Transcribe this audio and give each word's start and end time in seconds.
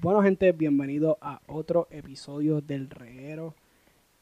Bueno, 0.00 0.22
gente, 0.22 0.52
bienvenido 0.52 1.18
a 1.20 1.42
otro 1.46 1.86
episodio 1.90 2.62
del 2.62 2.88
reguero. 2.88 3.54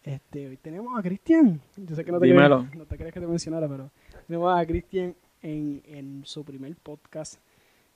Este, 0.02 0.48
hoy 0.48 0.56
tenemos 0.56 0.98
a 0.98 1.02
Cristian. 1.02 1.60
Yo 1.76 1.94
sé 1.94 2.04
que 2.04 2.10
no 2.10 2.18
te, 2.18 2.26
Dímelo. 2.26 2.64
quería, 2.64 2.76
no 2.76 2.86
te 2.86 2.98
que 2.98 3.12
te 3.12 3.20
mencionara, 3.20 3.68
pero 3.68 3.92
tenemos 4.26 4.52
a 4.52 4.66
Cristian 4.66 5.14
en, 5.40 5.80
en 5.86 6.22
su 6.24 6.44
primer 6.44 6.74
podcast. 6.74 7.40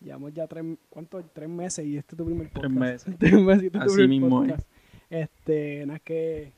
Llevamos 0.00 0.32
ya 0.34 0.46
tres, 0.46 0.64
¿cuántos? 0.88 1.24
Tres 1.32 1.48
meses 1.48 1.84
y 1.84 1.96
este 1.96 2.14
es 2.14 2.16
tu 2.16 2.24
primer 2.24 2.48
podcast. 2.50 2.62
Tres 2.62 2.72
meses. 2.80 3.14
Tres 3.18 3.32
meses 3.42 3.62
y 3.64 3.66
este 3.66 3.78
es 3.78 3.84
tu 3.84 3.90
Así 3.90 3.96
primer 3.96 4.08
mismo 4.08 4.44
es. 4.44 4.50
podcast. 4.52 4.68
Este, 5.10 5.84
nada, 5.84 5.96
es 5.96 6.02
que 6.02 6.52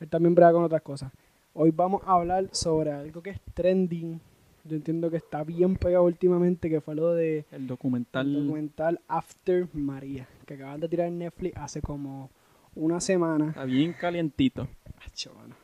él 0.00 0.08
también 0.08 0.34
brega 0.34 0.52
con 0.52 0.64
otras 0.64 0.80
cosas. 0.80 1.12
Hoy 1.56 1.70
vamos 1.70 2.02
a 2.04 2.14
hablar 2.14 2.48
sobre 2.50 2.90
algo 2.90 3.22
que 3.22 3.30
es 3.30 3.40
trending. 3.54 4.20
Yo 4.64 4.74
entiendo 4.74 5.08
que 5.08 5.18
está 5.18 5.44
bien 5.44 5.76
pegado 5.76 6.04
últimamente, 6.04 6.68
que 6.68 6.80
fue 6.80 6.96
lo 6.96 7.14
de 7.14 7.44
El 7.52 7.68
documental. 7.68 8.26
el 8.26 8.42
documental 8.42 9.00
After 9.06 9.68
María, 9.72 10.26
que 10.46 10.54
acaban 10.54 10.80
de 10.80 10.88
tirar 10.88 11.06
en 11.06 11.18
Netflix 11.18 11.56
hace 11.56 11.80
como 11.80 12.28
una 12.74 12.98
semana. 13.00 13.50
Está 13.50 13.64
bien 13.66 13.92
calientito. 13.92 14.66
Acho, 15.06 15.32
mano. 15.34 15.54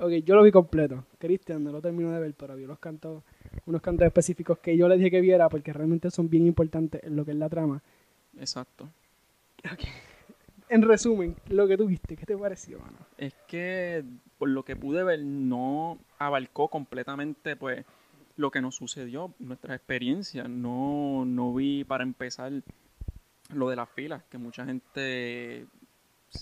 Ok, 0.00 0.22
yo 0.22 0.34
lo 0.34 0.42
vi 0.42 0.52
completo. 0.52 1.04
Cristian 1.18 1.64
no 1.64 1.72
lo 1.72 1.80
terminó 1.80 2.10
de 2.10 2.20
ver, 2.20 2.34
pero 2.34 2.54
vio 2.54 2.66
los 2.66 2.78
cantos, 2.78 3.22
unos 3.64 3.80
cantos 3.80 4.06
específicos 4.06 4.58
que 4.58 4.76
yo 4.76 4.86
le 4.86 4.98
dije 4.98 5.10
que 5.10 5.22
viera 5.22 5.48
porque 5.48 5.72
realmente 5.72 6.10
son 6.10 6.28
bien 6.28 6.46
importantes 6.46 7.02
en 7.04 7.16
lo 7.16 7.24
que 7.24 7.30
es 7.30 7.38
la 7.38 7.48
trama. 7.48 7.82
Exacto. 8.36 8.90
En 10.68 10.82
resumen, 10.82 11.36
lo 11.48 11.68
que 11.68 11.76
tú 11.76 11.86
viste, 11.86 12.16
¿qué 12.16 12.24
te 12.24 12.36
pareció, 12.36 12.78
mano? 12.78 12.96
Es 13.18 13.34
que 13.46 14.04
por 14.38 14.48
lo 14.48 14.64
que 14.64 14.76
pude 14.76 15.04
ver 15.04 15.20
no 15.22 15.98
abarcó 16.18 16.68
completamente 16.68 17.56
pues 17.56 17.84
lo 18.36 18.50
que 18.50 18.60
nos 18.60 18.74
sucedió, 18.74 19.32
nuestras 19.38 19.76
experiencias. 19.76 20.48
No, 20.48 21.24
no 21.26 21.54
vi 21.54 21.84
para 21.84 22.02
empezar 22.02 22.52
lo 23.52 23.68
de 23.68 23.76
las 23.76 23.88
filas, 23.90 24.22
que 24.24 24.38
mucha 24.38 24.64
gente 24.64 25.66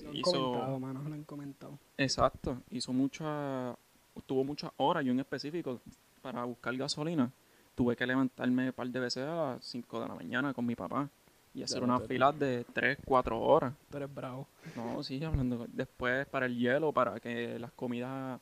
Lo 0.02 0.10
han 0.10 0.16
hizo... 0.16 0.30
comentado, 0.32 0.78
mano, 0.78 1.02
lo 1.02 1.14
han 1.14 1.24
comentado. 1.24 1.78
Exacto, 1.98 2.58
hizo 2.70 2.92
mucha, 2.92 3.76
tuvo 4.26 4.44
muchas 4.44 4.70
horas, 4.76 5.04
yo 5.04 5.12
en 5.12 5.20
específico, 5.20 5.80
para 6.22 6.44
buscar 6.44 6.74
gasolina, 6.76 7.30
tuve 7.74 7.96
que 7.96 8.06
levantarme 8.06 8.66
un 8.66 8.72
par 8.72 8.88
de 8.88 9.00
veces 9.00 9.24
a 9.26 9.54
las 9.54 9.64
5 9.64 10.00
de 10.00 10.08
la 10.08 10.14
mañana 10.14 10.54
con 10.54 10.64
mi 10.64 10.76
papá 10.76 11.08
y 11.54 11.62
hacer 11.62 11.82
unas 11.82 12.02
filas 12.06 12.38
de 12.38 12.64
3, 12.72 12.98
4 13.04 13.40
horas. 13.40 13.74
Tú 13.90 13.96
eres 13.98 14.14
bravo. 14.14 14.48
No, 14.76 15.02
sí, 15.02 15.22
hablando. 15.22 15.66
Después 15.72 16.26
para 16.26 16.46
el 16.46 16.56
hielo, 16.56 16.92
para 16.92 17.20
que 17.20 17.58
las 17.58 17.72
comidas 17.72 18.40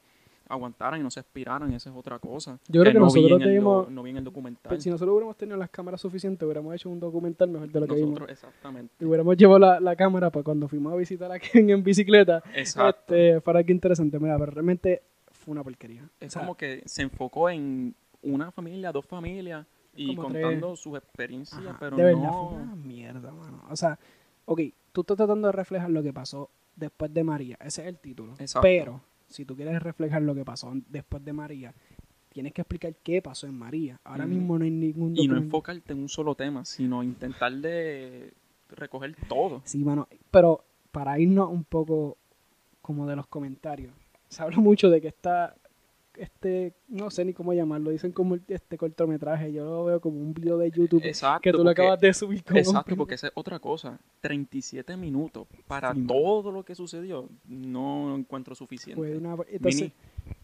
aguantaran 0.49 0.99
y 0.99 1.03
no 1.05 1.11
se 1.13 1.21
expiraran, 1.21 1.73
esa 1.73 1.91
es 1.91 1.97
otra 1.97 2.19
cosa. 2.19 2.59
Yo 2.67 2.81
creo 2.81 2.93
que 2.93 2.99
no 2.99 3.05
nosotros 3.05 3.39
debimos- 3.41 3.89
no 3.89 4.03
vi 4.03 4.11
en 4.11 4.17
el 4.17 4.25
documental. 4.25 4.69
Pero 4.69 4.81
si 4.81 4.91
nosotros 4.91 5.13
hubiéramos 5.13 5.37
tenido 5.37 5.57
las 5.57 5.71
cámaras 5.71 6.01
suficientes, 6.01 6.45
hubiéramos 6.45 6.75
hecho 6.75 6.91
un 6.91 6.99
documental 6.99 7.49
mejor 7.51 7.71
de 7.71 7.81
lo 7.81 7.87
que 7.87 7.95
vimos. 7.95 8.11
Nosotros, 8.15 8.31
exactamente. 8.31 8.93
Y 8.99 9.05
hubiéramos 9.05 9.37
llevado 9.37 9.61
la, 9.61 9.79
la 9.81 9.95
cámara 9.95 10.31
para 10.31 10.43
cuando 10.43 10.67
fuimos 10.67 10.93
a 10.93 10.97
visitar 10.97 11.31
a 11.31 11.39
Ken 11.39 11.71
en 11.71 11.85
bicicleta. 11.85 12.43
Exacto. 12.55 13.15
Este, 13.15 13.41
para 13.41 13.63
que 13.63 13.71
interesante, 13.73 14.19
mira, 14.19 14.37
pero 14.39 14.51
realmente 14.51 15.03
fue 15.31 15.53
una 15.53 15.63
porquería. 15.63 16.03
Es 16.19 16.29
O 16.29 16.31
sea, 16.33 16.43
como 16.43 16.57
que 16.57 16.83
se 16.85 17.03
enfocó 17.03 17.49
en 17.49 17.95
una 18.23 18.51
familia, 18.51 18.91
dos 18.91 19.07
familias 19.07 19.65
y 19.95 20.15
Como 20.15 20.29
tres. 20.29 20.43
contando 20.43 20.77
sus 20.77 20.97
experiencias, 20.97 21.61
ajá, 21.61 21.77
pero 21.79 21.97
de 21.97 22.05
verdad 22.05 22.23
no... 22.23 22.49
fue 22.49 22.59
una 22.59 22.77
mierda, 22.77 23.33
mano. 23.33 23.65
O 23.71 23.77
sea, 23.77 23.99
ok, 24.45 24.61
tú 24.93 25.01
estás 25.03 25.17
tratando 25.17 25.49
de 25.49 25.53
reflejar 25.53 25.91
lo 25.91 26.03
que 26.03 26.13
pasó 26.13 26.51
después 26.77 27.13
de 27.13 27.25
María, 27.25 27.57
ese 27.61 27.83
es 27.83 27.89
el 27.89 27.99
título. 27.99 28.33
Exacto. 28.39 28.63
Pero, 28.63 29.01
si 29.29 29.45
tú 29.45 29.55
quieres 29.57 29.83
reflejar 29.83 30.23
lo 30.23 30.35
que 30.35 30.45
pasó 30.45 30.73
después 30.89 31.25
de 31.25 31.33
María, 31.33 31.75
tienes 32.31 32.53
que 32.53 32.63
explicar 32.63 32.95
qué 33.03 33.21
pasó 33.23 33.47
en 33.47 33.59
María. 33.59 34.01
Ahora 34.05 34.25
Ujú. 34.25 34.35
mismo 34.35 34.59
no 34.59 34.65
hay 34.65 34.71
ningún 34.71 35.17
Y 35.17 35.29
no 35.29 35.37
enfocarte 35.37 35.93
en 35.93 36.01
un 36.01 36.09
solo 36.09 36.35
tema, 36.35 36.65
sino 36.65 37.03
intentar 37.03 37.53
de 37.53 38.33
recoger 38.71 39.17
todo. 39.29 39.63
Sí, 39.65 39.85
mano, 39.85 40.09
pero 40.31 40.65
para 40.93 41.19
irnos 41.19 41.51
un 41.51 41.65
poco 41.65 42.17
como 42.83 43.07
de 43.07 43.17
los 43.17 43.27
comentarios, 43.27 43.93
se 44.29 44.43
habla 44.43 44.59
mucho 44.59 44.91
de 44.91 45.01
que 45.01 45.09
está 45.09 45.55
este, 46.21 46.75
no 46.89 47.11
sé 47.11 47.25
ni 47.25 47.33
cómo 47.33 47.53
llamarlo, 47.53 47.91
dicen 47.91 48.13
como 48.13 48.37
este 48.49 48.77
cortometraje, 48.77 49.53
yo 49.53 49.65
lo 49.65 49.85
veo 49.87 50.01
como 50.01 50.21
un 50.21 50.35
video 50.35 50.59
de 50.59 50.71
YouTube 50.71 51.03
Exacto. 51.05 51.41
que 51.43 51.53
tú 51.53 51.59
lo 51.59 51.65
porque- 51.65 51.83
acabas 51.83 52.01
de 52.01 52.13
subir 52.15 52.45
como 52.45 52.59
Exacto, 52.59 52.97
porque 52.97 53.15
esa 53.15 53.29
es 53.29 53.33
otra 53.35 53.59
cosa. 53.59 53.99
37 54.21 54.97
minutos 54.97 55.47
para 55.67 55.95
Sí, 55.95 56.05
todo 56.07 56.53
lo 56.53 56.63
que 56.65 56.75
sucedió, 56.75 57.29
no 57.47 58.15
encuentro 58.17 58.55
suficiente. 58.55 59.01
fue 59.01 59.17
una, 59.17 59.37
entonces, 59.49 59.81
Mini. 59.81 59.93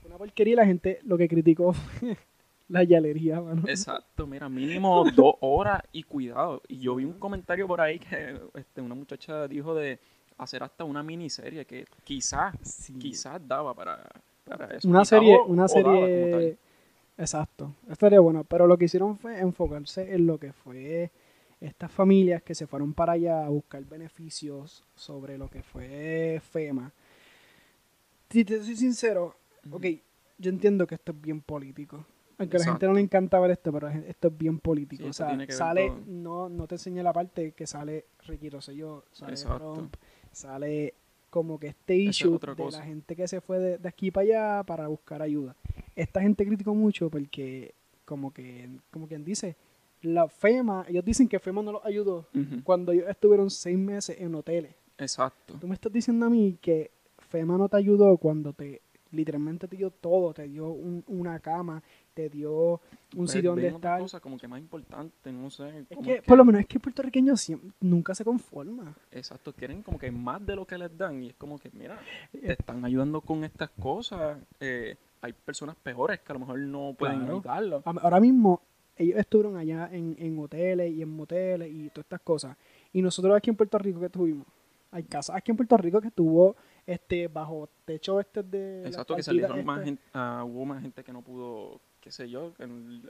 una 0.06 0.16
porquería 0.18 0.52
y 0.52 0.56
la 0.56 0.66
gente 0.66 0.98
lo 1.04 1.18
que 1.18 1.28
criticó 1.28 1.72
fue 1.72 2.16
la 2.68 2.82
yalería, 2.82 3.40
mano. 3.40 3.62
Exacto, 3.68 4.26
mira, 4.26 4.48
mínimo 4.48 5.04
dos 5.14 5.34
horas 5.40 5.82
y 5.92 6.02
cuidado. 6.02 6.62
Y 6.68 6.78
yo 6.78 6.94
vi 6.96 7.04
un 7.04 7.18
comentario 7.18 7.66
por 7.68 7.80
ahí 7.80 7.98
que 7.98 8.40
este, 8.54 8.80
una 8.80 8.94
muchacha 8.94 9.46
dijo 9.46 9.74
de 9.74 9.98
hacer 10.38 10.62
hasta 10.62 10.84
una 10.84 11.02
miniserie 11.02 11.64
que 11.64 11.84
quizás, 12.04 12.54
Sí. 12.62 12.94
quizás 12.98 13.40
daba 13.46 13.72
para, 13.74 14.06
para 14.46 14.76
eso. 14.76 14.88
una 14.88 15.04
serie, 15.04 15.36
o- 15.36 15.44
una 15.46 15.66
daba 15.68 16.06
serie, 16.06 16.56
exacto, 17.18 17.74
estaría 17.90 18.20
bueno, 18.20 18.44
pero 18.44 18.66
lo 18.66 18.76
que 18.78 18.86
hicieron 18.86 19.18
fue 19.18 19.38
enfocarse 19.40 20.14
en 20.14 20.26
lo 20.26 20.38
que 20.38 20.52
fue 20.52 21.10
estas 21.60 21.90
familias 21.90 22.42
que 22.42 22.54
se 22.54 22.66
fueron 22.66 22.92
para 22.92 23.12
allá 23.14 23.44
a 23.44 23.48
buscar 23.48 23.82
beneficios 23.84 24.84
sobre 24.94 25.38
lo 25.38 25.48
que 25.48 25.62
fue 25.62 26.40
FEMA. 26.50 26.92
Si 28.30 28.44
te 28.44 28.62
soy 28.62 28.76
sincero, 28.76 29.34
ok, 29.70 29.86
yo 30.38 30.50
entiendo 30.50 30.86
que 30.86 30.96
esto 30.96 31.12
es 31.12 31.20
bien 31.20 31.40
político. 31.40 32.04
Aunque 32.38 32.56
a 32.56 32.60
la 32.60 32.64
gente 32.66 32.86
no 32.86 32.92
le 32.92 33.00
encanta 33.00 33.40
ver 33.40 33.52
esto, 33.52 33.72
pero 33.72 33.88
esto 33.88 34.28
es 34.28 34.36
bien 34.36 34.58
político. 34.58 35.04
Sí, 35.04 35.08
o 35.08 35.12
sea, 35.14 35.38
sale, 35.56 35.90
no, 36.06 36.50
no 36.50 36.66
te 36.66 36.74
enseña 36.74 37.02
la 37.02 37.12
parte 37.14 37.52
que 37.52 37.66
sale 37.66 38.04
Ricky 38.26 38.50
Rosselló, 38.50 39.04
sale. 39.12 39.32
Trump, 39.36 39.94
sale 40.32 40.94
como 41.30 41.58
que 41.58 41.68
este 41.68 41.94
es 41.94 42.00
issue 42.10 42.30
de 42.54 42.56
la 42.78 42.84
gente 42.84 43.16
que 43.16 43.28
se 43.28 43.40
fue 43.40 43.58
de, 43.58 43.78
de 43.78 43.88
aquí 43.88 44.10
para 44.10 44.24
allá 44.24 44.62
para 44.64 44.88
buscar 44.88 45.22
ayuda. 45.22 45.54
Esta 45.94 46.20
gente 46.20 46.46
criticó 46.46 46.74
mucho 46.74 47.10
porque, 47.10 47.74
como 48.04 48.32
que, 48.32 48.68
como 48.90 49.06
quien 49.08 49.24
dice, 49.24 49.56
la 50.02 50.28
FEMA, 50.28 50.84
ellos 50.88 51.04
dicen 51.04 51.26
que 51.28 51.38
FEMA 51.38 51.62
no 51.62 51.72
los 51.72 51.84
ayudó 51.84 52.26
cuando 52.64 52.92
ellos 52.92 53.08
estuvieron 53.08 53.50
seis 53.50 53.76
meses 53.78 54.16
en 54.20 54.34
hoteles. 54.34 54.74
Exacto. 54.98 55.54
Tú 55.60 55.66
me 55.66 55.74
estás 55.74 55.92
diciendo 55.92 56.26
a 56.26 56.30
mí 56.30 56.58
que 56.60 56.90
FEMA 57.18 57.58
no 57.58 57.68
te 57.68 57.76
ayudó 57.76 58.16
cuando 58.18 58.52
te 58.52 58.80
literalmente 59.12 59.66
te 59.68 59.76
dio 59.76 59.90
todo, 59.90 60.34
te 60.34 60.46
dio 60.48 60.68
un- 60.68 61.02
una 61.06 61.38
cama, 61.40 61.82
te 62.16 62.30
dio 62.30 62.80
un 63.14 63.28
sitio 63.28 63.50
donde 63.50 63.68
estar. 63.68 64.00
cosa 64.00 64.20
como 64.20 64.38
que 64.38 64.48
más 64.48 64.58
importante, 64.58 65.30
no 65.30 65.50
sé. 65.50 65.86
Es 65.90 65.98
que, 66.02 66.22
por 66.22 66.38
lo 66.38 66.44
menos, 66.46 66.62
es 66.62 66.66
que 66.66 66.78
el 66.78 66.80
puertorriqueño 66.80 67.36
siempre, 67.36 67.70
nunca 67.80 68.14
se 68.14 68.24
conforma. 68.24 68.94
Exacto, 69.12 69.52
quieren 69.52 69.82
como 69.82 69.98
que 69.98 70.10
más 70.10 70.44
de 70.46 70.56
lo 70.56 70.66
que 70.66 70.78
les 70.78 70.96
dan 70.96 71.22
y 71.22 71.28
es 71.28 71.34
como 71.34 71.58
que, 71.58 71.70
mira, 71.74 72.00
Eh, 72.32 72.38
te 72.40 72.52
están 72.54 72.82
ayudando 72.86 73.20
con 73.20 73.44
estas 73.44 73.68
cosas. 73.70 74.38
eh, 74.60 74.96
hay 75.20 75.32
personas 75.32 75.76
peores 75.76 76.20
que 76.20 76.32
a 76.32 76.34
lo 76.34 76.40
mejor 76.40 76.58
no 76.60 76.94
pueden 76.98 77.18
Claro. 77.20 77.34
ayudarlo. 77.38 77.82
Ahora 77.84 78.20
mismo, 78.20 78.62
ellos 78.96 79.18
estuvieron 79.18 79.56
allá 79.58 79.88
en, 79.92 80.14
en 80.18 80.38
hoteles 80.38 80.90
y 80.92 81.02
en 81.02 81.08
moteles 81.10 81.70
y 81.70 81.88
todas 81.90 82.04
estas 82.06 82.20
cosas. 82.22 82.56
Y 82.92 83.02
nosotros 83.02 83.36
aquí 83.36 83.50
en 83.50 83.56
Puerto 83.56 83.76
Rico, 83.78 84.00
que 84.00 84.08
tuvimos? 84.08 84.46
Hay 84.90 85.02
casas 85.02 85.36
aquí 85.36 85.50
en 85.50 85.56
Puerto 85.56 85.76
Rico 85.76 86.00
que 86.00 86.08
estuvo 86.08 86.56
este, 86.86 87.26
bajo 87.28 87.68
techo 87.84 88.20
este 88.20 88.42
de. 88.42 88.86
Exacto, 88.86 89.16
que 89.16 89.22
salieron 89.22 89.64
más 89.64 89.78
estas. 89.78 89.84
gente, 89.84 90.02
ah, 90.14 90.44
hubo 90.46 90.64
más 90.64 90.80
gente 90.80 91.02
que 91.02 91.12
no 91.12 91.20
pudo, 91.22 91.80
qué 92.06 92.12
sé 92.12 92.30
yo, 92.30 92.54
que 92.54 92.64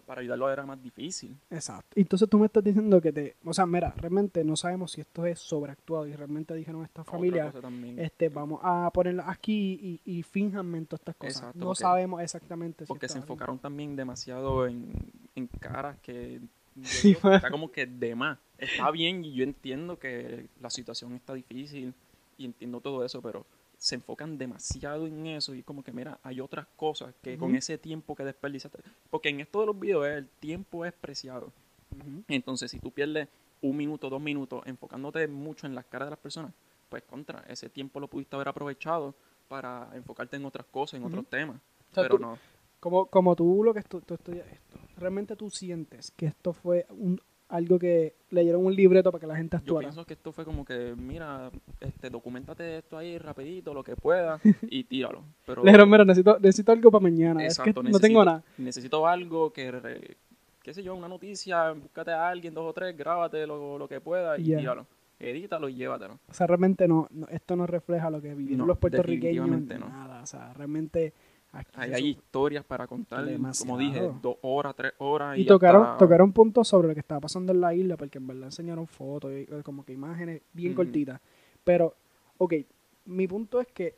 para 0.06 0.22
ayudarlo 0.22 0.50
era 0.50 0.64
más 0.64 0.82
difícil. 0.82 1.36
Exacto. 1.50 1.90
Entonces 2.00 2.30
tú 2.30 2.38
me 2.38 2.46
estás 2.46 2.64
diciendo 2.64 2.98
que 2.98 3.12
te. 3.12 3.36
O 3.44 3.52
sea, 3.52 3.66
mira, 3.66 3.92
realmente 3.98 4.42
no 4.42 4.56
sabemos 4.56 4.92
si 4.92 5.02
esto 5.02 5.26
es 5.26 5.38
sobreactuado 5.38 6.06
y 6.06 6.14
realmente 6.14 6.54
dijeron 6.54 6.80
a 6.80 6.86
esta 6.86 7.04
familia. 7.04 7.52
Este, 7.98 8.30
vamos 8.30 8.60
a 8.62 8.90
ponerla 8.94 9.30
aquí 9.30 10.00
y, 10.06 10.18
y 10.18 10.22
fínjanme 10.22 10.78
en 10.78 10.86
todas 10.86 11.00
estas 11.02 11.16
cosas. 11.16 11.36
Exacto, 11.36 11.58
no 11.58 11.66
porque- 11.66 11.82
sabemos 11.82 12.22
exactamente 12.22 12.86
si 12.86 12.88
porque 12.88 13.06
se 13.10 13.18
enfocaron 13.18 13.58
también 13.58 13.96
demasiado 13.96 14.66
en, 14.66 14.90
en 15.34 15.46
caras 15.46 15.98
que 16.00 16.40
Sí, 16.82 17.12
está 17.12 17.50
como 17.50 17.70
que 17.70 17.84
de 17.84 18.14
más. 18.14 18.38
Está 18.56 18.90
bien 18.92 19.26
y 19.26 19.34
yo 19.34 19.44
entiendo 19.44 19.98
que 19.98 20.46
la 20.62 20.70
situación 20.70 21.12
está 21.14 21.34
difícil 21.34 21.92
y 22.38 22.46
entiendo 22.46 22.80
todo 22.80 23.04
eso, 23.04 23.20
pero 23.20 23.44
se 23.86 23.94
enfocan 23.94 24.36
demasiado 24.36 25.06
en 25.06 25.26
eso 25.26 25.54
y 25.54 25.62
como 25.62 25.84
que 25.84 25.92
mira, 25.92 26.18
hay 26.24 26.40
otras 26.40 26.66
cosas 26.74 27.14
que 27.22 27.38
con 27.38 27.54
ese 27.54 27.78
tiempo 27.78 28.16
que 28.16 28.24
desperdiciaste, 28.24 28.80
porque 29.10 29.28
en 29.28 29.38
esto 29.38 29.60
de 29.60 29.66
los 29.66 29.78
videos 29.78 30.04
el 30.08 30.26
tiempo 30.28 30.84
es 30.84 30.92
preciado. 30.92 31.52
Entonces, 32.26 32.70
si 32.70 32.80
tú 32.80 32.90
pierdes 32.90 33.28
un 33.62 33.76
minuto, 33.76 34.10
dos 34.10 34.20
minutos 34.20 34.62
enfocándote 34.66 35.28
mucho 35.28 35.66
en 35.68 35.74
las 35.76 35.84
caras 35.86 36.06
de 36.06 36.10
las 36.10 36.18
personas, 36.18 36.52
pues 36.88 37.04
contra, 37.04 37.44
ese 37.48 37.68
tiempo 37.68 38.00
lo 38.00 38.08
pudiste 38.08 38.34
haber 38.34 38.48
aprovechado 38.48 39.14
para 39.48 39.88
enfocarte 39.94 40.36
en 40.36 40.44
otras 40.46 40.66
cosas, 40.66 40.98
en 40.98 41.06
otros 41.06 41.24
temas. 41.26 41.56
O 41.92 41.94
sea, 41.94 42.02
pero 42.02 42.16
tú- 42.16 42.22
no. 42.22 42.38
Como, 42.80 43.06
como 43.06 43.36
tú 43.36 43.62
lo 43.64 43.72
que 43.72 43.80
estu- 43.80 44.02
tú 44.04 44.14
estudias 44.14 44.46
esto, 44.52 44.78
realmente 44.96 45.36
tú 45.36 45.48
sientes 45.48 46.10
que 46.10 46.26
esto 46.26 46.52
fue 46.52 46.86
un 46.90 47.20
algo 47.48 47.78
que 47.78 48.14
leyeron 48.30 48.64
un 48.66 48.74
libreto 48.74 49.12
para 49.12 49.20
que 49.20 49.26
la 49.26 49.36
gente 49.36 49.56
Yo 49.56 49.58
actuara. 49.58 49.86
pienso 49.88 50.04
que 50.04 50.14
esto 50.14 50.32
fue 50.32 50.44
como 50.44 50.64
que, 50.64 50.94
mira, 50.96 51.50
este, 51.80 52.10
documentate 52.10 52.78
esto 52.78 52.98
ahí 52.98 53.18
rapidito, 53.18 53.72
lo 53.72 53.84
que 53.84 53.94
puedas, 53.96 54.40
y 54.62 54.84
tíralo. 54.84 55.22
Pero 55.46 55.62
Le 55.62 55.70
dijeron, 55.70 55.88
mira, 55.90 56.04
necesito, 56.04 56.38
necesito 56.40 56.72
algo 56.72 56.90
para 56.90 57.02
mañana. 57.02 57.44
Exacto, 57.44 57.70
es 57.70 57.74
que 57.74 57.82
no 57.82 57.88
necesito- 57.90 58.00
tengo 58.00 58.24
nada. 58.24 58.42
necesito 58.58 59.06
algo 59.06 59.52
que, 59.52 60.16
qué 60.62 60.74
sé 60.74 60.82
yo, 60.82 60.94
una 60.96 61.08
noticia, 61.08 61.70
búscate 61.72 62.10
a 62.10 62.28
alguien, 62.28 62.52
dos 62.52 62.68
o 62.68 62.72
tres, 62.72 62.96
grábate 62.96 63.46
lo, 63.46 63.78
lo 63.78 63.86
que 63.88 64.00
puedas 64.00 64.38
y 64.40 64.44
Ya. 64.44 64.58
tíralo. 64.58 64.86
Edítalo 65.18 65.68
y 65.70 65.74
llévatelo. 65.76 66.18
O 66.28 66.34
sea, 66.34 66.46
realmente 66.46 66.86
no, 66.86 67.08
no- 67.10 67.26
esto 67.28 67.56
no 67.56 67.66
refleja 67.66 68.10
lo 68.10 68.20
que 68.20 68.34
vivieron 68.34 68.58
No, 68.58 68.66
los 68.66 68.76
puertorriqueños. 68.76 69.46
definitivamente 69.46 69.78
no. 69.78 69.88
Nada. 69.88 70.20
O 70.22 70.26
sea, 70.26 70.52
realmente 70.52 71.14
aquí 71.58 71.70
Ahí 71.74 71.92
hay 71.94 72.06
historias 72.08 72.64
para 72.64 72.86
contar, 72.86 73.24
Demasiado. 73.24 73.66
como 73.66 73.78
dije, 73.78 74.10
dos 74.22 74.36
horas, 74.42 74.74
tres 74.76 74.92
horas. 74.98 75.36
Y, 75.38 75.42
Y, 75.42 75.46
tocaron, 75.46 75.82
hasta- 75.84 75.98
tocaron 75.98 76.32
puntos 76.32 76.68
sobre 76.68 76.88
lo 76.88 76.94
que 76.94 77.00
estaba 77.00 77.20
pasando 77.20 77.52
en 77.52 77.60
la 77.60 77.74
isla, 77.74 77.96
porque 77.96 78.18
en 78.18 78.26
verdad 78.26 78.44
enseñaron 78.44 78.86
fotos, 78.86 79.32
y, 79.32 79.42
eh, 79.52 79.62
como 79.64 79.84
que 79.84 79.92
imágenes 79.92 80.42
bien 80.52 80.74
cortitas. 80.74 81.20
Pero, 81.64 81.94
ok, 82.38 82.54
mi 83.06 83.26
punto 83.26 83.60
es 83.60 83.66
que 83.68 83.94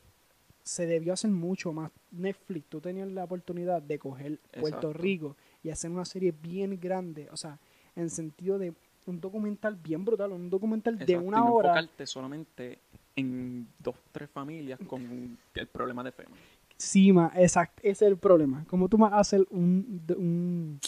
se 0.62 0.86
debió 0.86 1.12
hacer 1.14 1.30
mucho 1.30 1.72
más. 1.72 1.90
Netflix, 2.10 2.66
tú 2.68 2.80
tenías 2.80 3.08
la 3.10 3.24
oportunidad 3.24 3.80
de 3.82 3.98
coger 3.98 4.38
Puerto 4.52 4.88
Exacto. 4.88 4.92
Rico 4.92 5.36
y 5.62 5.70
hacer 5.70 5.90
una 5.90 6.04
serie 6.04 6.32
bien 6.32 6.78
grande, 6.80 7.28
o 7.32 7.36
sea, 7.36 7.58
en 7.96 8.10
sentido 8.10 8.58
de 8.58 8.72
un 9.06 9.20
documental 9.20 9.74
bien 9.76 10.04
brutal, 10.04 10.32
un 10.32 10.50
documental 10.50 10.98
de 10.98 11.16
una 11.16 11.38
y 11.38 11.40
no 11.40 11.54
hora. 11.54 11.88
solamente 12.04 12.78
en 13.16 13.66
dos, 13.78 13.96
tres 14.12 14.28
familias 14.30 14.78
con 14.86 15.38
el 15.54 15.66
problema 15.68 16.04
de 16.04 16.12
FEMA. 16.12 16.36
Sí, 16.78 17.12
ma, 17.12 17.32
exacto, 17.34 17.80
ese 17.82 18.06
es 18.06 18.10
el 18.12 18.16
problema. 18.16 18.64
Como 18.68 18.88
tú 18.88 18.96
vas 18.96 19.12
a 19.12 19.18
hacer 19.18 19.44
un, 19.50 20.00
un 20.16 20.80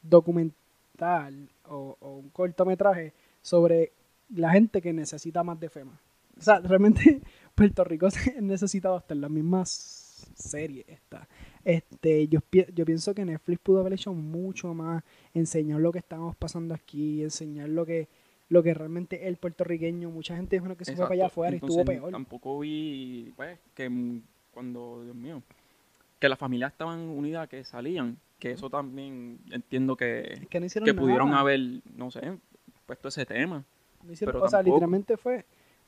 documental 0.00 1.50
o, 1.68 1.96
o 2.00 2.16
un 2.16 2.30
cortometraje 2.30 3.12
sobre 3.42 3.92
la 4.34 4.52
gente 4.52 4.80
que 4.80 4.92
necesita 4.92 5.42
más 5.42 5.58
de 5.58 5.68
FEMA. 5.68 6.00
O 6.38 6.40
sea, 6.40 6.60
realmente 6.60 7.20
Puerto 7.54 7.84
Rico 7.84 8.10
se 8.10 8.40
necesitaba 8.40 8.98
hasta 8.98 9.14
en 9.14 9.20
las 9.20 9.30
mismas 9.30 10.30
series 10.34 10.86
esta. 10.88 11.28
Este, 11.64 12.28
yo, 12.28 12.40
yo 12.74 12.84
pienso 12.84 13.14
que 13.14 13.24
Netflix 13.24 13.60
pudo 13.60 13.80
haber 13.80 13.94
hecho 13.94 14.12
mucho 14.14 14.72
más, 14.74 15.02
enseñar 15.34 15.80
lo 15.80 15.92
que 15.92 15.98
estamos 15.98 16.36
pasando 16.36 16.74
aquí, 16.74 17.22
enseñar 17.22 17.68
lo 17.68 17.84
que 17.84 18.08
lo 18.48 18.62
que 18.62 18.74
realmente 18.74 19.28
el 19.28 19.38
puertorriqueño, 19.38 20.10
mucha 20.10 20.36
gente 20.36 20.60
dijo 20.60 20.76
que 20.76 20.84
se 20.84 20.94
fue 20.94 21.06
para 21.06 21.14
allá 21.14 21.26
afuera 21.26 21.54
y 21.54 21.56
estuvo 21.56 21.86
peor. 21.86 22.10
Tampoco 22.10 22.58
vi, 22.58 23.32
pues, 23.34 23.58
que 23.74 23.88
cuando, 24.52 25.02
Dios 25.04 25.16
mío, 25.16 25.42
que 26.18 26.28
las 26.28 26.38
familias 26.38 26.72
estaban 26.72 27.00
unidas, 27.00 27.48
que 27.48 27.64
salían, 27.64 28.16
que 28.38 28.52
eso 28.52 28.70
también 28.70 29.38
entiendo 29.50 29.96
que, 29.96 30.20
Es 30.34 30.46
que 30.48 30.60
no 30.60 30.66
hicieron 30.66 30.84
que 30.86 30.94
pudieron 30.94 31.34
haber, 31.34 31.60
no 31.96 32.10
sé, 32.10 32.38
puesto 32.86 33.08
ese 33.08 33.26
tema. 33.26 33.64
No 34.04 34.12
hicieron- 34.12 34.34
Pero 34.34 34.44
o 34.44 34.48
sea, 34.48 34.62
literalmente 34.62 35.16
fue, 35.16 35.44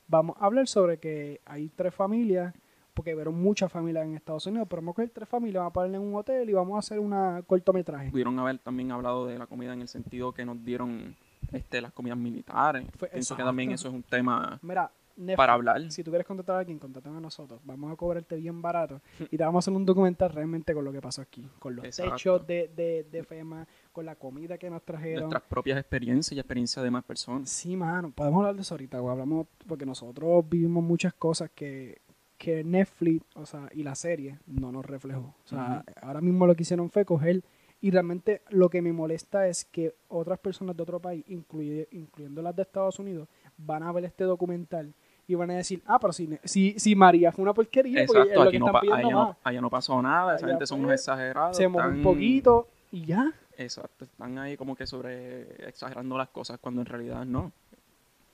vamos 0.07 0.35
a 0.39 0.45
hablar 0.45 0.67
sobre 0.67 0.97
que 0.97 1.41
hay 1.45 1.69
tres 1.69 1.93
familias, 1.93 2.53
porque 2.93 3.13
vieron 3.13 3.41
muchas 3.41 3.69
familias 3.71 4.05
en 4.05 4.15
Estados 4.15 4.45
Unidos, 4.47 4.67
pero 4.69 4.81
vamos 4.81 4.93
a 4.93 4.95
coger 4.95 5.09
tres 5.09 5.27
familias, 5.27 5.59
vamos 5.61 5.71
a 5.71 5.73
ponerle 5.73 5.97
en 5.97 6.03
un 6.03 6.15
hotel 6.15 6.49
y 6.49 6.53
vamos 6.53 6.75
a 6.75 6.79
hacer 6.79 6.99
una 6.99 7.41
cortometraje. 7.45 8.09
Pudieron 8.09 8.39
haber 8.39 8.57
también 8.59 8.91
hablado 8.91 9.25
de 9.25 9.37
la 9.37 9.47
comida 9.47 9.73
en 9.73 9.81
el 9.81 9.87
sentido 9.89 10.31
que 10.33 10.45
nos 10.45 10.63
dieron 10.63 11.15
este, 11.51 11.81
las 11.81 11.91
comidas 11.91 12.17
militares. 12.17 12.85
Fue- 12.97 13.09
Pienso 13.09 13.35
que 13.35 13.43
también 13.43 13.71
eso 13.71 13.89
es 13.89 13.93
un 13.93 14.01
tema 14.03 14.59
Mira, 14.61 14.89
Netflix, 15.17 15.37
para 15.37 15.53
hablar. 15.53 15.91
si 15.91 16.03
tú 16.03 16.11
quieres 16.11 16.27
contratar 16.27 16.57
a 16.57 16.59
alguien, 16.59 16.77
contratan 16.79 17.15
a 17.15 17.19
nosotros. 17.19 17.61
Vamos 17.63 17.91
a 17.91 17.95
cobrarte 17.95 18.35
bien 18.35 18.61
barato 18.61 19.01
y 19.31 19.37
te 19.37 19.43
vamos 19.43 19.55
a 19.55 19.69
hacer 19.69 19.73
un 19.73 19.85
documental 19.85 20.29
realmente 20.31 20.73
con 20.73 20.83
lo 20.85 20.91
que 20.91 21.01
pasó 21.01 21.21
aquí, 21.21 21.49
con 21.59 21.75
los 21.75 21.85
Exacto. 21.85 22.11
techos 22.15 22.47
de, 22.47 22.69
de, 22.75 23.03
de 23.09 23.23
FEMA, 23.23 23.67
con 23.91 24.05
la 24.05 24.15
comida 24.15 24.57
que 24.57 24.69
nos 24.69 24.83
trajeron. 24.83 25.23
Nuestras 25.29 25.43
propias 25.43 25.79
experiencias 25.79 26.35
y 26.35 26.39
experiencias 26.39 26.83
de 26.83 26.91
más 26.91 27.03
personas. 27.03 27.49
Sí, 27.49 27.75
mano, 27.75 28.11
podemos 28.11 28.39
hablar 28.39 28.55
de 28.55 28.61
eso 28.61 28.73
ahorita, 28.73 28.99
güey. 28.99 29.11
Hablamos, 29.11 29.47
porque 29.67 29.85
nosotros 29.85 30.43
vivimos 30.49 30.83
muchas 30.83 31.13
cosas 31.13 31.49
que, 31.55 32.01
que 32.37 32.63
Netflix, 32.65 33.25
o 33.35 33.45
sea, 33.45 33.69
y 33.73 33.83
la 33.83 33.95
serie 33.95 34.39
no 34.45 34.71
nos 34.71 34.85
reflejó. 34.85 35.33
O 35.43 35.47
sea, 35.47 35.85
ahora 36.01 36.19
mismo 36.21 36.45
lo 36.45 36.55
que 36.55 36.63
hicieron 36.63 36.89
fue 36.89 37.05
coger, 37.05 37.41
y 37.81 37.91
realmente 37.91 38.41
lo 38.49 38.69
que 38.69 38.81
me 38.81 38.91
molesta 38.93 39.47
es 39.47 39.63
que 39.65 39.93
otras 40.07 40.39
personas 40.39 40.75
de 40.75 40.83
otro 40.83 40.99
país, 40.99 41.23
incluye- 41.27 41.87
incluyendo 41.91 42.41
las 42.41 42.55
de 42.55 42.63
Estados 42.63 42.97
Unidos, 42.99 43.27
van 43.57 43.83
a 43.83 43.91
ver 43.91 44.05
este 44.05 44.23
documental 44.23 44.93
y 45.27 45.35
van 45.35 45.51
a 45.51 45.55
decir, 45.55 45.81
ah, 45.85 45.97
pero 45.99 46.13
si, 46.13 46.29
si, 46.43 46.77
si 46.79 46.95
María 46.95 47.31
fue 47.31 47.43
una 47.43 47.53
porquería, 47.53 48.05
porque 48.05 48.21
es 48.21 48.25
Exacto, 48.27 48.43
lo 48.43 48.49
aquí 48.49 48.51
que 48.51 48.59
no, 48.59 48.65
están 48.67 48.93
allá, 48.93 49.09
no, 49.11 49.37
allá 49.43 49.61
no 49.61 49.69
pasó 49.69 50.01
nada, 50.01 50.35
esa 50.35 50.47
gente 50.47 50.65
son 50.67 50.79
unos 50.81 50.93
exagerados. 50.93 51.57
Se 51.57 51.67
mojó 51.67 51.87
un 51.87 51.95
están- 51.97 52.03
poquito 52.03 52.67
y 52.91 53.05
ya. 53.05 53.33
Exacto, 53.57 54.05
están 54.05 54.37
ahí 54.37 54.57
como 54.57 54.75
que 54.75 54.85
sobre 54.85 55.67
exagerando 55.67 56.17
las 56.17 56.29
cosas 56.29 56.59
cuando 56.59 56.81
en 56.81 56.87
realidad 56.87 57.25
no. 57.25 57.51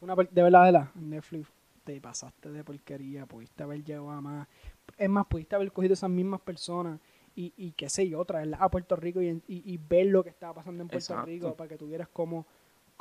Una 0.01 0.15
de 0.15 0.23
verdad, 0.23 0.65
de 0.65 0.71
verdad, 0.71 0.87
Netflix, 0.95 1.47
te 1.83 2.01
pasaste 2.01 2.51
de 2.51 2.63
porquería, 2.63 3.25
pudiste 3.25 3.63
haber 3.63 3.83
llevado 3.83 4.11
a 4.11 4.21
más. 4.21 4.47
Es 4.97 5.09
más, 5.09 5.25
pudiste 5.27 5.55
haber 5.55 5.71
cogido 5.71 5.93
esas 5.93 6.09
mismas 6.09 6.41
personas 6.41 6.99
y, 7.35 7.53
y 7.55 7.71
qué 7.71 7.87
sé 7.87 8.09
yo, 8.09 8.25
traerlas 8.25 8.61
a 8.61 8.69
Puerto 8.69 8.95
Rico 8.95 9.21
y, 9.21 9.29
y, 9.29 9.41
y 9.47 9.77
ver 9.77 10.07
lo 10.07 10.23
que 10.23 10.29
estaba 10.29 10.55
pasando 10.55 10.81
en 10.81 10.89
Puerto 10.89 11.13
Exacto. 11.13 11.25
Rico 11.27 11.55
para 11.55 11.69
que 11.69 11.77
tuvieras 11.77 12.07
como, 12.09 12.45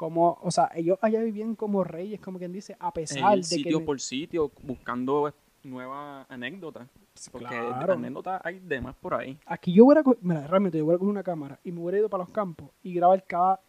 como, 0.01 0.39
o 0.41 0.51
sea, 0.51 0.71
ellos 0.75 0.99
allá 1.03 1.21
vivían 1.23 1.55
como 1.55 1.85
reyes, 1.85 2.21
como 2.21 2.39
quien 2.39 2.53
dice, 2.53 2.75
a 2.81 2.91
pesar 2.91 3.37
Ir 3.37 3.41
de 3.41 3.43
sitio 3.43 3.79
que... 3.81 3.85
por 3.85 4.01
sitio 4.01 4.51
buscando 4.63 5.35
nuevas 5.63 6.25
anécdotas. 6.31 6.89
Porque 7.31 7.49
Claro. 7.49 7.93
anécdotas 7.93 8.41
hay 8.43 8.61
demás 8.61 8.97
por 8.99 9.13
ahí. 9.13 9.37
Aquí 9.45 9.75
yo 9.75 9.85
hubiera, 9.85 10.03
mira, 10.23 10.47
realmente 10.47 10.79
yo 10.79 10.85
hubiera 10.87 10.97
cogido 10.99 11.11
una 11.11 11.23
cámara 11.23 11.61
y 11.63 11.71
me 11.71 11.83
hubiera 11.83 11.99
ido 11.99 12.09
para 12.09 12.25
los 12.25 12.33
campos 12.33 12.71
y 12.83 12.95
grabar 12.95 13.23
cada 13.27 13.61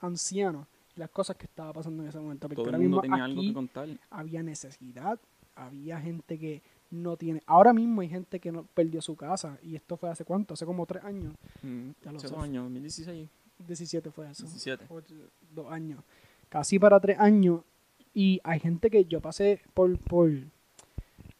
anciano 0.00 0.66
y 0.94 1.00
las 1.00 1.08
cosas 1.08 1.36
que 1.36 1.46
estaba 1.46 1.72
pasando 1.72 2.02
en 2.02 2.10
ese 2.10 2.18
momento. 2.18 2.48
Porque 2.48 2.56
Todo 2.62 2.66
el 2.76 2.82
mundo 2.82 3.00
mismo 3.00 3.00
tenía 3.00 3.24
algo 3.24 3.40
que 3.40 3.52
contar. 3.54 3.88
había 4.10 4.42
necesidad, 4.42 5.18
había 5.54 5.98
gente 6.00 6.38
que 6.38 6.62
no 6.90 7.16
tiene. 7.16 7.42
Ahora 7.46 7.72
mismo 7.72 8.02
hay 8.02 8.08
gente 8.10 8.40
que 8.40 8.52
no 8.52 8.64
perdió 8.74 9.00
su 9.00 9.16
casa 9.16 9.58
y 9.62 9.74
esto 9.74 9.96
fue 9.96 10.10
hace 10.10 10.24
cuánto, 10.26 10.52
hace 10.54 10.66
como 10.66 10.84
tres 10.84 11.02
años, 11.04 11.32
Mm, 11.62 11.90
Ya 12.04 12.12
lo 12.12 12.18
hace 12.18 12.28
dos 12.28 12.42
años, 12.42 12.64
2016, 12.64 13.28
17 13.66 14.10
fue 14.10 14.30
eso, 14.30 14.44
17. 14.44 14.86
ocho, 14.88 15.14
dos 15.50 15.70
años, 15.72 16.00
casi 16.48 16.78
para 16.78 16.98
tres 17.00 17.18
años 17.18 17.60
y 18.14 18.40
hay 18.44 18.60
gente 18.60 18.90
que 18.90 19.04
yo 19.04 19.20
pasé 19.20 19.60
por 19.74 19.98
por 19.98 20.30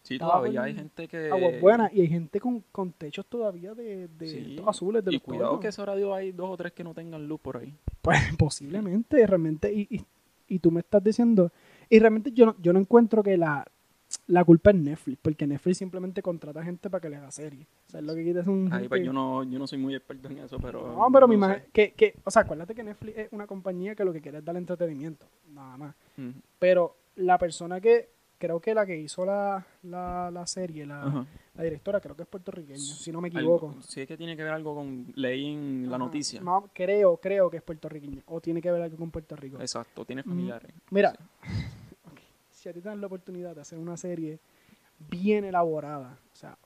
Sí, 0.02 0.18
todavía 0.18 0.62
hay 0.62 0.74
gente 0.74 1.06
que... 1.06 1.30
aguas 1.30 1.60
buenas 1.60 1.92
y 1.92 2.00
hay 2.00 2.08
gente 2.08 2.40
con, 2.40 2.60
con 2.72 2.92
techos 2.92 3.26
todavía 3.26 3.74
de, 3.74 4.08
de 4.08 4.26
Sí, 4.26 4.56
azules 4.66 5.04
de 5.04 5.10
y 5.10 5.14
los 5.14 5.22
cuidado 5.22 5.48
toldos. 5.50 5.60
que 5.60 5.72
sabrá 5.72 5.96
Dios 5.96 6.14
hay 6.16 6.32
dos 6.32 6.48
o 6.50 6.56
tres 6.56 6.72
que 6.72 6.82
no 6.82 6.94
tengan 6.94 7.26
luz 7.28 7.40
por 7.40 7.58
ahí. 7.58 7.74
Pues 8.00 8.18
posiblemente, 8.38 9.26
realmente, 9.26 9.70
y, 9.72 9.86
y, 9.90 10.04
y 10.48 10.58
tú 10.60 10.70
me 10.70 10.80
estás 10.80 11.04
diciendo, 11.04 11.52
y 11.90 11.98
realmente 11.98 12.32
yo 12.32 12.46
no, 12.46 12.56
yo 12.58 12.72
no 12.72 12.78
encuentro 12.78 13.22
que 13.22 13.36
la, 13.36 13.66
la 14.28 14.44
culpa 14.44 14.70
es 14.70 14.76
Netflix, 14.76 15.18
porque 15.22 15.46
Netflix 15.46 15.78
simplemente 15.78 16.22
contrata 16.22 16.62
gente 16.62 16.88
para 16.90 17.00
que 17.00 17.08
le 17.08 17.16
haga 17.16 17.30
serie. 17.30 17.66
O 17.88 17.90
sea, 17.90 18.00
lo 18.02 18.14
que 18.14 18.24
quita 18.24 18.40
es 18.40 18.46
un... 18.46 18.70
Ahí 18.72 18.86
pues 18.88 19.02
yo 19.04 19.12
no, 19.12 19.42
yo 19.44 19.58
no 19.58 19.66
soy 19.66 19.78
muy 19.78 19.94
experto 19.94 20.28
en 20.28 20.38
eso, 20.38 20.58
pero... 20.60 20.80
no, 20.94 21.06
pero 21.12 21.26
no 21.26 21.32
sé. 21.32 21.34
imagino 21.34 21.62
que, 21.72 21.92
que, 21.92 22.14
o 22.24 22.30
sea, 22.30 22.42
acuérdate 22.42 22.74
que 22.74 22.84
Netflix 22.84 23.16
es 23.18 23.28
una 23.32 23.46
compañía 23.46 23.94
que 23.94 24.04
lo 24.04 24.12
que 24.12 24.20
quiere 24.20 24.38
es 24.38 24.44
dar 24.44 24.56
entretenimiento, 24.56 25.26
nada 25.52 25.76
más. 25.78 25.94
Pero 26.58 26.96
la 27.16 27.38
persona 27.38 27.80
que, 27.80 28.10
creo 28.36 28.60
que 28.60 28.74
la 28.74 28.84
que 28.84 28.98
hizo 28.98 29.24
la, 29.24 29.64
la, 29.84 30.30
la 30.30 30.46
serie, 30.46 30.84
la, 30.84 31.24
la 31.54 31.62
directora, 31.64 31.98
creo 31.98 32.14
que 32.14 32.22
es 32.22 32.28
puertorriqueña, 32.28 32.78
si 32.78 33.10
no 33.10 33.22
me 33.22 33.28
equivoco. 33.28 33.76
sí 33.80 34.02
es 34.02 34.06
que 34.08 34.16
tiene 34.18 34.36
que 34.36 34.42
ver 34.42 34.52
algo 34.52 34.74
con... 34.74 35.06
Leí 35.16 35.46
en 35.54 35.90
la 35.90 35.96
noticia. 35.96 36.42
No, 36.42 36.68
creo, 36.74 37.16
creo 37.16 37.48
que 37.48 37.56
es 37.56 37.62
puertorriqueña, 37.62 38.22
o 38.26 38.42
tiene 38.42 38.60
que 38.60 38.70
ver 38.70 38.82
algo 38.82 38.98
con 38.98 39.10
Puerto 39.10 39.36
Rico. 39.36 39.58
Exacto, 39.58 40.04
tiene 40.04 40.22
Mm, 40.22 40.28
familiares. 40.28 40.70
Mira, 40.90 41.14
Sí. 41.16 41.48
Si 42.58 42.68
a 42.68 42.72
ti 42.72 42.80
te 42.80 42.88
dan 42.88 43.00
la 43.00 43.06
oportunidad 43.06 43.54
de 43.54 43.60
hacer 43.60 43.78
una 43.78 43.96
serie 43.96 44.40
bien 45.10 45.44
elaborada, 45.44 46.18
o 46.32 46.36
sea, 46.36 46.58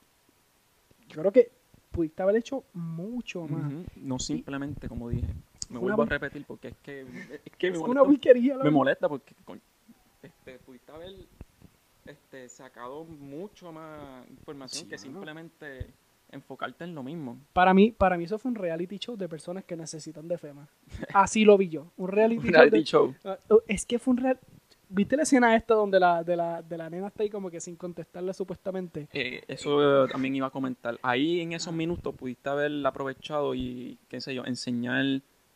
yo 1.07 1.19
creo 1.21 1.31
que 1.31 1.51
pudiste 1.91 2.23
haber 2.23 2.37
hecho 2.37 2.63
mucho 2.73 3.47
más. 3.47 3.71
No 3.95 4.17
simplemente, 4.17 4.89
como 4.89 5.09
dije. 5.09 5.27
Me 5.69 5.79
vuelvo 5.79 6.03
a 6.03 6.05
repetir 6.05 6.45
porque 6.45 6.69
es 6.69 6.77
que, 6.83 7.01
es 7.01 7.07
que 7.57 7.69
me, 7.71 7.73
es 7.75 7.79
molesta, 7.79 7.85
una 7.91 8.03
porquería. 8.03 8.57
me 8.57 8.69
molesta 8.71 9.07
porque 9.07 9.33
coño, 9.45 9.61
este, 10.21 10.57
pudiste 10.59 10.91
haber 10.91 11.11
este, 12.05 12.49
sacado 12.49 13.05
mucho 13.05 13.71
más 13.71 14.27
información 14.29 14.83
Sí, 14.83 14.89
que 14.89 14.97
simplemente 14.97 15.87
enfocarte 16.31 16.83
en 16.83 16.95
lo 16.95 17.03
mismo. 17.03 17.37
Para 17.53 17.73
mí, 17.73 17.91
para 17.91 18.17
mí 18.17 18.23
eso 18.23 18.39
fue 18.39 18.49
un 18.49 18.55
reality 18.55 18.97
show 18.97 19.15
de 19.15 19.29
personas 19.29 19.63
que 19.63 19.75
necesitan 19.75 20.27
de 20.27 20.37
FEMA. 20.37 20.67
Así 21.13 21.45
lo 21.45 21.57
vi 21.57 21.69
yo. 21.69 21.91
Un 21.97 22.07
reality, 22.09 22.39
Un 22.39 22.43
show. 22.45 22.51
reality 22.53 22.77
de- 22.77 22.83
show. 22.83 23.15
Ah, 23.23 23.37
oh, 23.49 23.61
es 23.67 23.85
que 23.85 23.99
fue 23.99 24.11
un 24.13 24.17
real... 24.17 24.39
¿Viste 24.95 25.17
la 25.17 25.23
escena 25.23 25.55
esta 25.55 25.73
donde 25.73 25.99
la, 25.99 26.23
de, 26.23 26.35
la, 26.35 26.61
de 26.61 26.77
la 26.77 26.89
nena 26.89 27.07
está 27.07 27.23
ahí 27.23 27.29
como 27.29 27.49
que 27.49 27.59
sin 27.59 27.75
contestarle 27.75 28.33
supuestamente? 28.33 29.07
Eh, 29.11 29.41
eso 29.47 30.05
eh, 30.05 30.07
también 30.11 30.35
iba 30.35 30.47
a 30.47 30.51
comentar. 30.51 30.99
Ahí 31.01 31.41
en 31.41 31.53
esos 31.53 31.73
minutos 31.73 32.13
pudiste 32.15 32.47
haber 32.49 32.71
aprovechado 32.85 33.55
y, 33.55 33.97
qué 34.07 34.21
sé 34.21 34.35
yo, 34.35 34.45
enseñar 34.45 35.03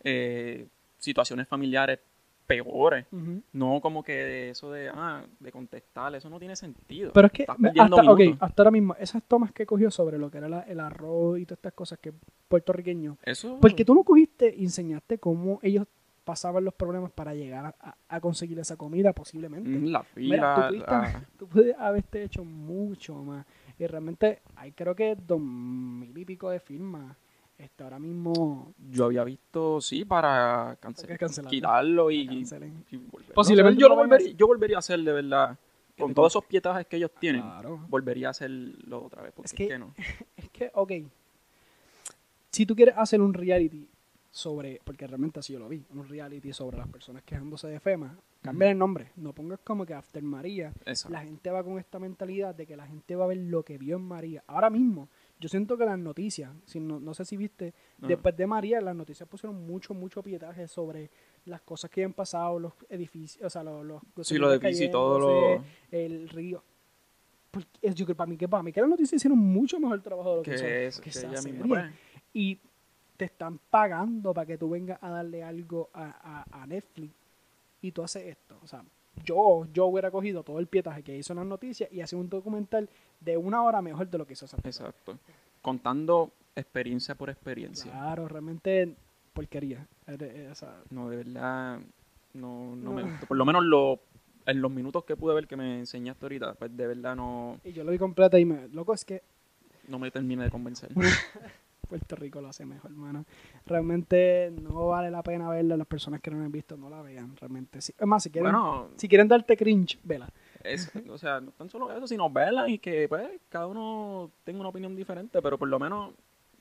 eh, 0.03 0.67
situaciones 0.97 1.47
familiares 1.47 1.99
peores. 2.47 3.05
No 3.51 3.81
como 3.81 4.01
que 4.03 4.49
eso 4.51 4.71
de, 4.71 4.89
ah, 4.89 5.21
de 5.39 5.51
contestar, 5.51 6.15
eso 6.15 6.29
no 6.29 6.39
tiene 6.39 6.55
sentido. 6.55 7.11
Pero 7.13 7.27
es 7.27 7.33
que 7.33 7.43
hasta, 7.43 7.53
ok, 7.53 8.19
minutos. 8.19 8.37
hasta 8.39 8.61
ahora 8.63 8.71
mismo, 8.71 8.95
esas 8.99 9.21
tomas 9.23 9.51
que 9.51 9.65
cogió 9.65 9.91
sobre 9.91 10.17
lo 10.17 10.31
que 10.31 10.37
era 10.37 10.47
la- 10.47 10.61
el 10.61 10.79
arroz 10.79 11.39
y 11.39 11.45
todas 11.45 11.57
estas 11.57 11.73
cosas 11.73 11.99
que 11.99 12.13
puertorriqueño, 12.47 13.17
Eso, 13.23 13.59
porque 13.59 13.83
tú 13.83 13.93
no 13.93 14.03
cogiste 14.03 14.53
y 14.57 14.63
enseñaste 14.63 15.17
cómo 15.17 15.59
ellos 15.61 15.85
pasaban 16.27 16.65
los 16.65 16.73
problemas 16.73 17.09
para 17.09 17.33
llegar 17.33 17.73
a, 17.79 17.95
a 18.09 18.19
conseguir 18.19 18.59
esa 18.59 18.75
comida 18.75 19.13
posiblemente. 19.13 19.69
Mm, 19.69 19.85
La 19.85 20.05
Mira, 20.15 20.55
tú, 20.55 20.61
fila, 20.61 20.67
pudiste, 20.67 20.91
la- 20.91 21.25
tú 21.39 21.47
puedes 21.47 21.75
haberte 21.79 22.21
hecho 22.23 22.43
mucho 22.43 23.15
más. 23.23 23.45
Y 23.79 23.87
realmente 23.87 24.41
hay 24.57 24.73
creo 24.73 24.93
que 24.93 25.15
dos 25.15 25.39
mil 25.39 26.15
y 26.17 26.25
pico 26.25 26.49
de 26.49 26.59
firmas. 26.59 27.15
Este, 27.57 27.81
ahora 27.83 27.97
mismo 27.97 28.73
yo 28.91 29.05
había 29.05 29.23
visto, 29.23 29.79
sí, 29.81 30.03
para 30.05 30.77
cancel- 30.81 31.07
que 31.07 31.17
cancelarlo. 31.17 31.49
quitarlo 31.49 32.11
y, 32.11 32.27
cancelen. 32.27 32.83
y 32.91 32.97
Posiblemente 33.33 33.81
yo, 33.81 33.87
no 33.87 33.95
lo 33.95 34.01
volvería, 34.01 34.31
yo 34.33 34.47
volvería 34.47 34.75
a 34.75 34.79
hacer 34.79 34.99
de 34.99 35.13
verdad. 35.13 35.57
Con 35.97 36.13
todos 36.13 36.33
esos 36.33 36.45
pietajes 36.45 36.85
que 36.85 36.97
ellos 36.97 37.09
tienen, 37.19 37.41
Claro. 37.41 37.79
volvería 37.87 38.27
a 38.27 38.31
hacerlo 38.31 39.03
otra 39.05 39.23
vez. 39.23 39.31
Porque 39.33 39.47
Es 39.47 39.53
es 39.53 39.67
que, 39.69 39.79
no. 39.79 39.93
Es 40.37 40.49
que, 40.49 40.69
ok. 40.75 40.91
Si 42.51 42.65
tú 42.65 42.75
quieres 42.75 42.95
hacer 42.97 43.21
un 43.21 43.33
reality 43.33 43.87
sobre, 44.31 44.79
porque 44.83 45.07
realmente 45.07 45.39
así 45.39 45.53
yo 45.53 45.59
lo 45.59 45.67
vi, 45.69 45.83
un 45.91 46.07
reality 46.07 46.53
sobre 46.53 46.77
las 46.77 46.87
personas 46.87 47.23
quejándose 47.23 47.67
de 47.67 47.79
FEMA, 47.79 48.17
cambia 48.41 48.69
el 48.69 48.77
nombre. 48.77 49.11
No 49.15 49.33
pongas 49.33 49.59
como 49.63 49.85
que 49.85 49.93
After 49.93 50.21
María. 50.21 50.73
La 51.09 51.21
gente 51.21 51.49
va 51.49 51.63
con 51.63 51.79
esta 51.79 51.97
mentalidad 51.99 52.53
de 52.53 52.65
que 52.67 52.77
la 52.77 52.85
gente 52.87 53.15
va 53.15 53.25
a 53.25 53.27
ver 53.27 53.37
lo 53.37 53.63
que 53.63 53.77
vio 53.77 53.95
en 53.97 54.03
María. 54.03 54.43
Ahora 54.47 54.69
mismo, 54.69 55.09
yo 55.39 55.49
siento 55.49 55.77
que 55.77 55.85
las 55.85 55.97
noticias, 55.97 56.51
si 56.65 56.79
no, 56.79 56.99
no 56.99 57.13
sé 57.13 57.25
si 57.25 57.35
viste, 57.37 57.73
No. 57.99 58.07
después 58.07 58.35
de 58.37 58.45
María, 58.47 58.79
las 58.81 58.95
noticias 58.95 59.27
pusieron 59.27 59.65
mucho, 59.65 59.93
mucho 59.93 60.21
pietaje 60.21 60.67
sobre 60.67 61.09
las 61.45 61.61
cosas 61.61 61.89
que 61.89 62.01
habían 62.01 62.13
pasado, 62.13 62.59
los 62.59 62.73
edificios, 62.89 63.43
o 63.45 63.49
sea, 63.49 63.63
los... 63.63 63.85
los 63.85 64.01
Sí, 64.27 64.37
lo 64.37 64.49
de 64.49 64.57
edificios 64.57 64.89
y 64.89 64.91
todo 64.91 65.19
lo 65.19 65.63
el 65.91 66.29
río. 66.29 66.63
Porque 67.51 67.69
es- 67.81 67.95
yo 67.95 68.05
creo 68.05 68.15
para 68.17 68.29
mí 68.29 68.37
que 68.37 68.47
para 68.47 68.61
mí 68.61 68.71
que 68.71 68.81
las 68.81 68.89
noticias 68.89 69.13
hicieron 69.13 69.39
mucho 69.39 69.79
mejor 69.79 70.01
trabajo 70.01 70.31
de 70.31 70.35
lo 70.37 70.43
que, 70.43 70.51
que 70.55 70.87
es 70.87 70.99
que 70.99 71.09
ella 71.09 71.41
misma 71.41 71.65
pues, 71.67 71.85
y 72.33 72.59
te 73.17 73.25
están 73.25 73.59
pagando 73.69 74.33
para 74.33 74.45
que 74.45 74.57
tú 74.57 74.69
vengas 74.69 74.99
a 75.01 75.09
darle 75.09 75.43
algo 75.43 75.89
a, 75.93 76.43
a- 76.51 76.61
a 76.63 76.67
Netflix 76.67 77.13
y 77.81 77.91
tú 77.91 78.03
haces 78.03 78.25
esto. 78.27 78.57
O 78.63 78.67
sea, 78.67 78.83
yo, 79.25 79.65
yo 79.73 79.87
hubiera 79.87 80.11
cogido 80.11 80.43
todo 80.43 80.59
el 80.59 80.67
pietaje 80.67 81.01
que 81.03 81.17
hizo 81.17 81.33
en 81.33 81.37
las 81.39 81.47
noticias 81.47 81.91
y 81.91 82.01
hacer 82.01 82.19
un 82.19 82.29
documental 82.29 82.87
de 83.19 83.35
una 83.37 83.63
hora 83.63 83.81
mejor 83.81 84.07
de 84.09 84.17
lo 84.19 84.27
que 84.27 84.33
hizo 84.33 84.45
esa 84.45 84.57
persona. 84.57 84.89
Exacto. 84.89 85.17
Contando 85.61 86.31
experiencia 86.55 87.15
por 87.15 87.29
experiencia. 87.29 87.91
Claro, 87.91 88.27
realmente 88.27 88.95
porquería. 89.33 89.87
Eh, 90.07 90.49
o 90.51 90.55
sea, 90.55 90.75
No, 90.91 91.09
de 91.09 91.17
verdad, 91.17 91.79
no, 92.33 92.75
no 92.75 92.93
me 92.93 93.03
gustó. 93.03 93.25
Por 93.25 93.37
lo 93.37 93.45
menos 93.45 93.63
lo, 93.65 93.99
en 94.45 94.61
los 94.61 94.71
minutos 94.71 95.03
que 95.05 95.15
pude 95.15 95.33
ver 95.33 95.47
que 95.47 95.55
me 95.57 95.79
enseñaste 95.79 96.23
ahorita, 96.25 96.53
pues 96.53 96.75
de 96.77 96.87
verdad 96.87 97.15
no, 97.15 97.59
y 97.63 97.73
yo 97.73 97.83
lo 97.83 97.91
vi 97.91 97.97
completa 97.97 98.37
y 98.39 98.45
me... 98.45 98.67
Loco, 98.69 98.93
es 98.93 99.03
que 99.03 99.23
no 99.87 99.97
me 99.99 100.11
termina 100.11 100.43
de 100.43 100.51
convencer. 100.51 100.91
Puerto 101.87 102.15
Rico 102.15 102.41
lo 102.41 102.49
hace 102.49 102.65
mejor, 102.65 102.91
hermano. 102.91 103.25
Realmente 103.65 104.51
no 104.61 104.87
vale 104.87 105.09
la 105.09 105.23
pena 105.23 105.49
verla. 105.49 105.77
Las 105.77 105.87
personas 105.87 106.21
que 106.21 106.29
no 106.31 106.37
la 106.37 106.45
han 106.45 106.51
visto 106.51 106.77
no 106.77 106.89
la 106.89 107.01
vean, 107.01 107.35
realmente. 107.37 107.81
Sí. 107.81 107.93
Es 107.97 108.07
más, 108.07 108.23
si 108.23 108.29
quieren, 108.29 108.51
bueno, 108.51 108.89
si 108.95 109.07
quieren 109.07 109.27
darte 109.27 109.57
cringe, 109.57 109.99
vela. 110.03 110.29
es, 110.63 110.91
o 111.09 111.17
sea, 111.17 111.39
no 111.41 111.51
tan 111.51 111.69
solo 111.69 111.91
eso, 111.91 112.07
sino 112.07 112.29
verla 112.29 112.69
y 112.69 112.79
que 112.79 113.07
pues 113.07 113.27
cada 113.49 113.67
uno 113.67 114.31
tenga 114.43 114.59
una 114.59 114.69
opinión 114.69 114.95
diferente, 114.95 115.41
pero 115.41 115.57
por 115.57 115.67
lo 115.67 115.79
menos 115.79 116.13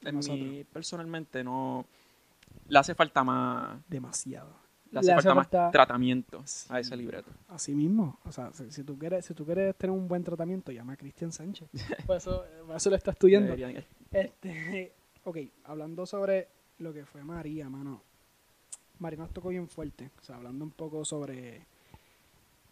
en 0.03 0.19
mí 0.19 0.65
personalmente 0.73 1.43
no 1.43 1.87
le 2.69 2.79
hace 2.79 2.95
falta 2.95 3.25
más, 3.25 3.79
Demasiado. 3.89 4.51
le 4.91 5.01
hace, 5.01 5.15
falta, 5.15 5.35
más 5.35 5.73
tratamiento 5.73 6.43
a 6.69 6.81
ese 6.81 6.97
libreto. 6.97 7.31
Así 7.49 7.75
mismo. 7.75 8.19
O 8.25 8.33
sea, 8.33 8.53
si, 8.53 8.71
si 8.71 8.83
tú 8.83 8.99
quieres, 8.99 9.25
si 9.25 9.35
tú 9.35 9.45
quieres 9.45 9.77
tener 9.77 9.97
un 9.97 10.09
buen 10.09 10.25
tratamiento, 10.25 10.73
llama 10.73 10.95
a 10.95 10.97
Cristian 10.97 11.33
Sánchez. 11.33 11.69
Por 12.07 12.17
eso, 12.17 12.45
por 12.67 12.77
eso 12.77 12.91
lo 12.91 12.97
está 12.97 13.13
estudiando. 13.13 13.55
Este, 14.13 14.95
ok, 15.27 15.39
hablando 15.65 16.07
sobre 16.07 16.49
lo 16.79 16.93
que 16.93 17.05
fue 17.05 17.23
María, 17.25 17.69
mano. 17.69 18.01
María 18.99 19.19
nos 19.19 19.31
tocó 19.33 19.49
bien 19.51 19.69
fuerte. 19.69 20.11
O 20.21 20.25
sea, 20.25 20.37
hablando 20.37 20.65
un 20.65 20.71
poco 20.71 21.05
sobre. 21.05 21.67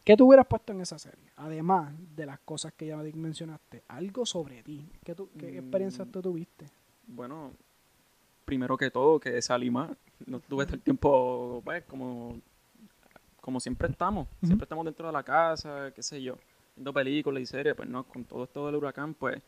¿Qué 0.05 0.17
tú 0.17 0.27
hubieras 0.29 0.47
puesto 0.47 0.73
en 0.73 0.81
esa 0.81 0.99
serie? 0.99 1.25
Además 1.37 1.93
de 2.15 2.27
las 2.27 2.39
cosas 2.41 2.73
que 2.75 2.87
ya 2.87 2.97
mencionaste, 2.97 3.83
algo 3.89 4.25
sobre 4.25 4.63
ti. 4.63 4.87
¿Qué, 5.03 5.15
tú, 5.15 5.31
qué 5.39 5.51
Mm. 5.53 5.59
experiencias 5.59 6.09
tú 6.11 6.23
tuviste? 6.23 6.67
Bueno, 7.07 7.53
primero 8.45 8.77
que 8.77 8.91
todo, 8.91 9.19
que 9.19 9.41
salí 9.43 9.71
más. 9.71 9.91
No 10.27 10.41
tuve 10.41 10.65
todo 10.67 10.77
el 10.77 10.83
tiempo, 10.83 11.61
pues, 11.65 11.85
como, 11.85 12.39
como 13.41 13.59
siempre 13.61 13.89
estamos. 13.89 14.29
Siempre 14.43 14.65
estamos 14.65 14.85
dentro 14.85 15.07
de 15.07 15.13
la 15.13 15.23
casa, 15.23 15.91
qué 15.95 16.03
sé 16.03 16.23
yo, 16.23 16.37
viendo 16.77 16.93
películas 16.93 17.43
y 17.43 17.47
series. 17.47 17.75
Pues 17.75 17.89
no, 17.89 18.05
con 18.05 18.25
todo 18.25 18.45
esto 18.45 18.67
del 18.67 18.77
huracán, 18.77 19.15
pues, 19.15 19.43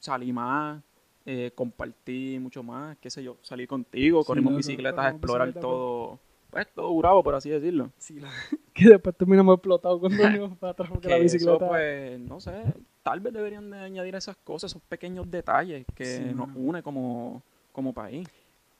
salí 0.00 0.32
más, 0.32 0.82
eh, 1.26 1.50
compartí 1.54 2.38
mucho 2.40 2.62
más, 2.62 2.96
qué 2.98 3.10
sé 3.10 3.22
yo. 3.22 3.36
Salí 3.42 3.66
contigo, 3.66 4.22
Sí, 4.22 4.26
corrimos 4.26 4.56
bicicletas 4.56 5.04
a 5.04 5.10
explorar 5.10 5.52
todo, 5.54 6.18
pues, 6.50 6.66
todo 6.74 6.94
Bravo, 6.96 7.22
por 7.22 7.34
así 7.34 7.50
decirlo. 7.50 7.90
Sí, 7.98 8.18
la- 8.20 8.30
que 8.74 8.88
después 8.88 9.16
terminamos 9.16 9.54
explotado 9.56 10.00
cuando 10.00 10.22
venimos 10.22 10.56
para 10.58 10.72
atrás 10.72 10.88
porque 10.88 11.08
Que 11.08 11.14
la 11.14 11.18
bicicleta. 11.18 11.52
eso, 11.56 11.66
pues, 11.68 12.20
no 12.20 12.40
sé, 12.40 12.74
tal 13.02 13.20
vez 13.20 13.32
deberían 13.32 13.70
de 13.70 13.78
añadir 13.78 14.14
esas 14.14 14.36
cosas, 14.36 14.70
esos 14.72 14.82
pequeños 14.82 15.30
detalles 15.30 15.84
que 15.94 16.04
Sí, 16.04 16.34
nos 16.34 16.48
une 16.54 16.82
como, 16.82 17.42
como 17.72 17.92
país. 17.92 18.26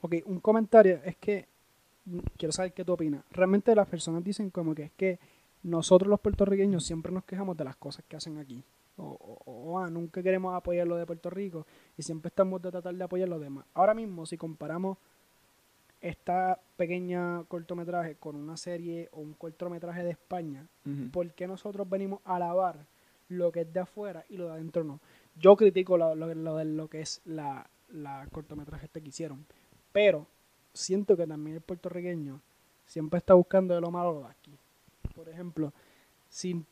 Ok, 0.01 0.15
un 0.25 0.39
comentario 0.39 0.99
es 1.05 1.15
que 1.17 1.47
mm, 2.05 2.19
quiero 2.37 2.51
saber 2.51 2.73
qué 2.73 2.83
tú 2.83 2.91
opinas. 2.93 3.23
Realmente 3.31 3.73
las 3.73 3.87
personas 3.87 4.23
dicen 4.23 4.49
como 4.49 4.75
que 4.75 4.83
es 4.83 4.91
que 4.97 5.17
nosotros 5.63 6.09
los 6.09 6.19
puertorriqueños 6.19 6.83
siempre 6.85 7.09
nos 7.11 7.23
quejamos 7.23 7.55
de 7.55 7.63
las 7.63 7.77
cosas 7.77 8.03
que 8.07 8.17
hacen 8.17 8.37
aquí. 8.37 8.61
O, 8.97 9.03
o- 9.05 9.41
o, 9.51 9.79
ah, 9.79 9.89
nunca 9.89 10.21
queremos 10.21 10.53
apoyar 10.53 10.85
lo 10.87 10.95
de 10.97 11.05
Puerto 11.05 11.29
Rico 11.29 11.65
y 11.97 12.03
siempre 12.03 12.29
estamos 12.29 12.61
de 12.61 12.69
tratar 12.71 12.93
de 12.93 13.03
apoyar 13.03 13.27
los 13.29 13.41
demás. 13.41 13.65
Ahora 13.73 13.93
mismo, 13.93 14.25
si 14.25 14.37
comparamos 14.37 14.97
esta 16.01 16.59
pequeña 16.75 17.43
cortometraje 17.45 18.15
con 18.15 18.35
una 18.35 18.57
serie 18.57 19.09
o 19.13 19.21
un 19.21 19.33
cortometraje 19.33 20.03
de 20.03 20.11
España, 20.11 20.67
Ujú. 20.85 21.09
¿por 21.11 21.31
qué 21.33 21.47
nosotros 21.47 21.89
venimos 21.89 22.19
a 22.25 22.35
alabar 22.35 22.85
lo 23.29 23.51
que 23.51 23.61
es 23.61 23.73
de 23.73 23.79
afuera 23.79 24.25
y 24.29 24.37
lo 24.37 24.47
de 24.47 24.53
adentro 24.53 24.83
no? 24.83 24.99
Yo 25.39 25.55
critico 25.55 25.97
lo, 25.97 26.13
lo, 26.13 26.33
lo 26.35 26.57
de 26.57 26.65
lo 26.65 26.89
que 26.89 27.01
es 27.01 27.21
la, 27.25 27.67
la 27.89 28.27
cortometraje 28.31 28.85
este 28.85 29.01
que 29.01 29.09
hicieron, 29.09 29.45
pero 29.91 30.27
siento 30.73 31.15
que 31.15 31.25
también 31.25 31.55
el 31.55 31.61
puertorriqueño 31.61 32.41
siempre 32.85 33.17
está 33.19 33.33
buscando 33.33 33.73
de 33.73 33.81
lo 33.81 33.89
malo 33.89 34.19
de 34.21 34.27
aquí. 34.27 34.51
Por 35.15 35.29
ejemplo, 35.29 35.71
si 36.29 36.63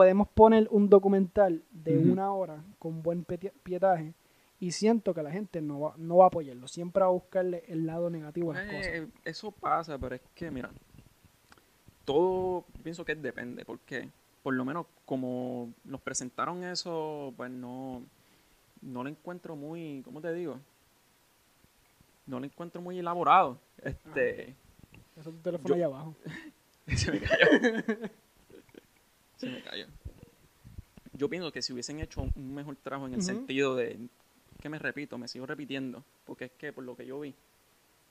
podemos 0.00 0.28
poner 0.28 0.66
un 0.70 0.88
documental 0.88 1.62
de 1.70 1.98
una 1.98 2.32
hora 2.32 2.64
con 2.78 3.02
buen 3.02 3.22
pietaje 3.22 4.14
y 4.58 4.70
siento 4.72 5.12
que 5.12 5.22
la 5.22 5.30
gente 5.30 5.60
no 5.60 5.78
va, 5.78 5.94
no 5.98 6.16
va 6.16 6.24
a 6.24 6.28
apoyarlo, 6.28 6.68
siempre 6.68 7.02
va 7.02 7.08
a 7.08 7.12
buscarle 7.12 7.64
el 7.68 7.84
lado 7.84 8.08
negativo 8.08 8.50
a 8.50 8.54
las 8.54 8.64
cosas. 8.64 8.86
Eh, 8.86 9.08
eso 9.26 9.50
pasa, 9.50 9.98
pero 9.98 10.14
es 10.14 10.22
que, 10.34 10.50
mira, 10.50 10.70
todo 12.06 12.64
pienso 12.82 13.04
que 13.04 13.14
depende, 13.14 13.66
porque 13.66 14.08
por 14.42 14.54
lo 14.54 14.64
menos 14.64 14.86
como 15.04 15.68
nos 15.84 16.00
presentaron 16.00 16.64
eso, 16.64 17.34
pues 17.36 17.50
no, 17.50 18.02
no 18.80 19.02
lo 19.04 19.10
encuentro 19.10 19.54
muy, 19.54 20.00
¿cómo 20.02 20.22
te 20.22 20.32
digo? 20.32 20.58
No 22.24 22.40
lo 22.40 22.46
encuentro 22.46 22.80
muy 22.80 22.98
elaborado. 22.98 23.58
Este, 23.82 24.54
Eso 25.18 25.28
es 25.28 25.36
tu 25.36 25.42
teléfono 25.42 25.68
yo- 25.68 25.74
allá 25.74 25.84
abajo. 25.84 26.14
se 26.96 27.12
me 27.12 27.20
cayó. 27.20 27.44
se 29.40 29.50
me 29.50 29.60
cayó. 29.62 29.86
Yo 31.12 31.28
pienso 31.28 31.52
que 31.52 31.62
si 31.62 31.72
hubiesen 31.72 32.00
hecho 32.00 32.22
un 32.22 32.54
mejor 32.54 32.76
trabajo 32.76 33.06
en 33.06 33.14
el 33.14 33.22
sentido 33.22 33.74
de, 33.76 33.98
que 34.60 34.68
me 34.68 34.78
repito, 34.78 35.18
me 35.18 35.28
sigo 35.28 35.46
repitiendo, 35.46 36.04
porque 36.24 36.46
es 36.46 36.50
que 36.52 36.72
por 36.72 36.84
lo 36.84 36.96
que 36.96 37.06
yo 37.06 37.20
vi, 37.20 37.34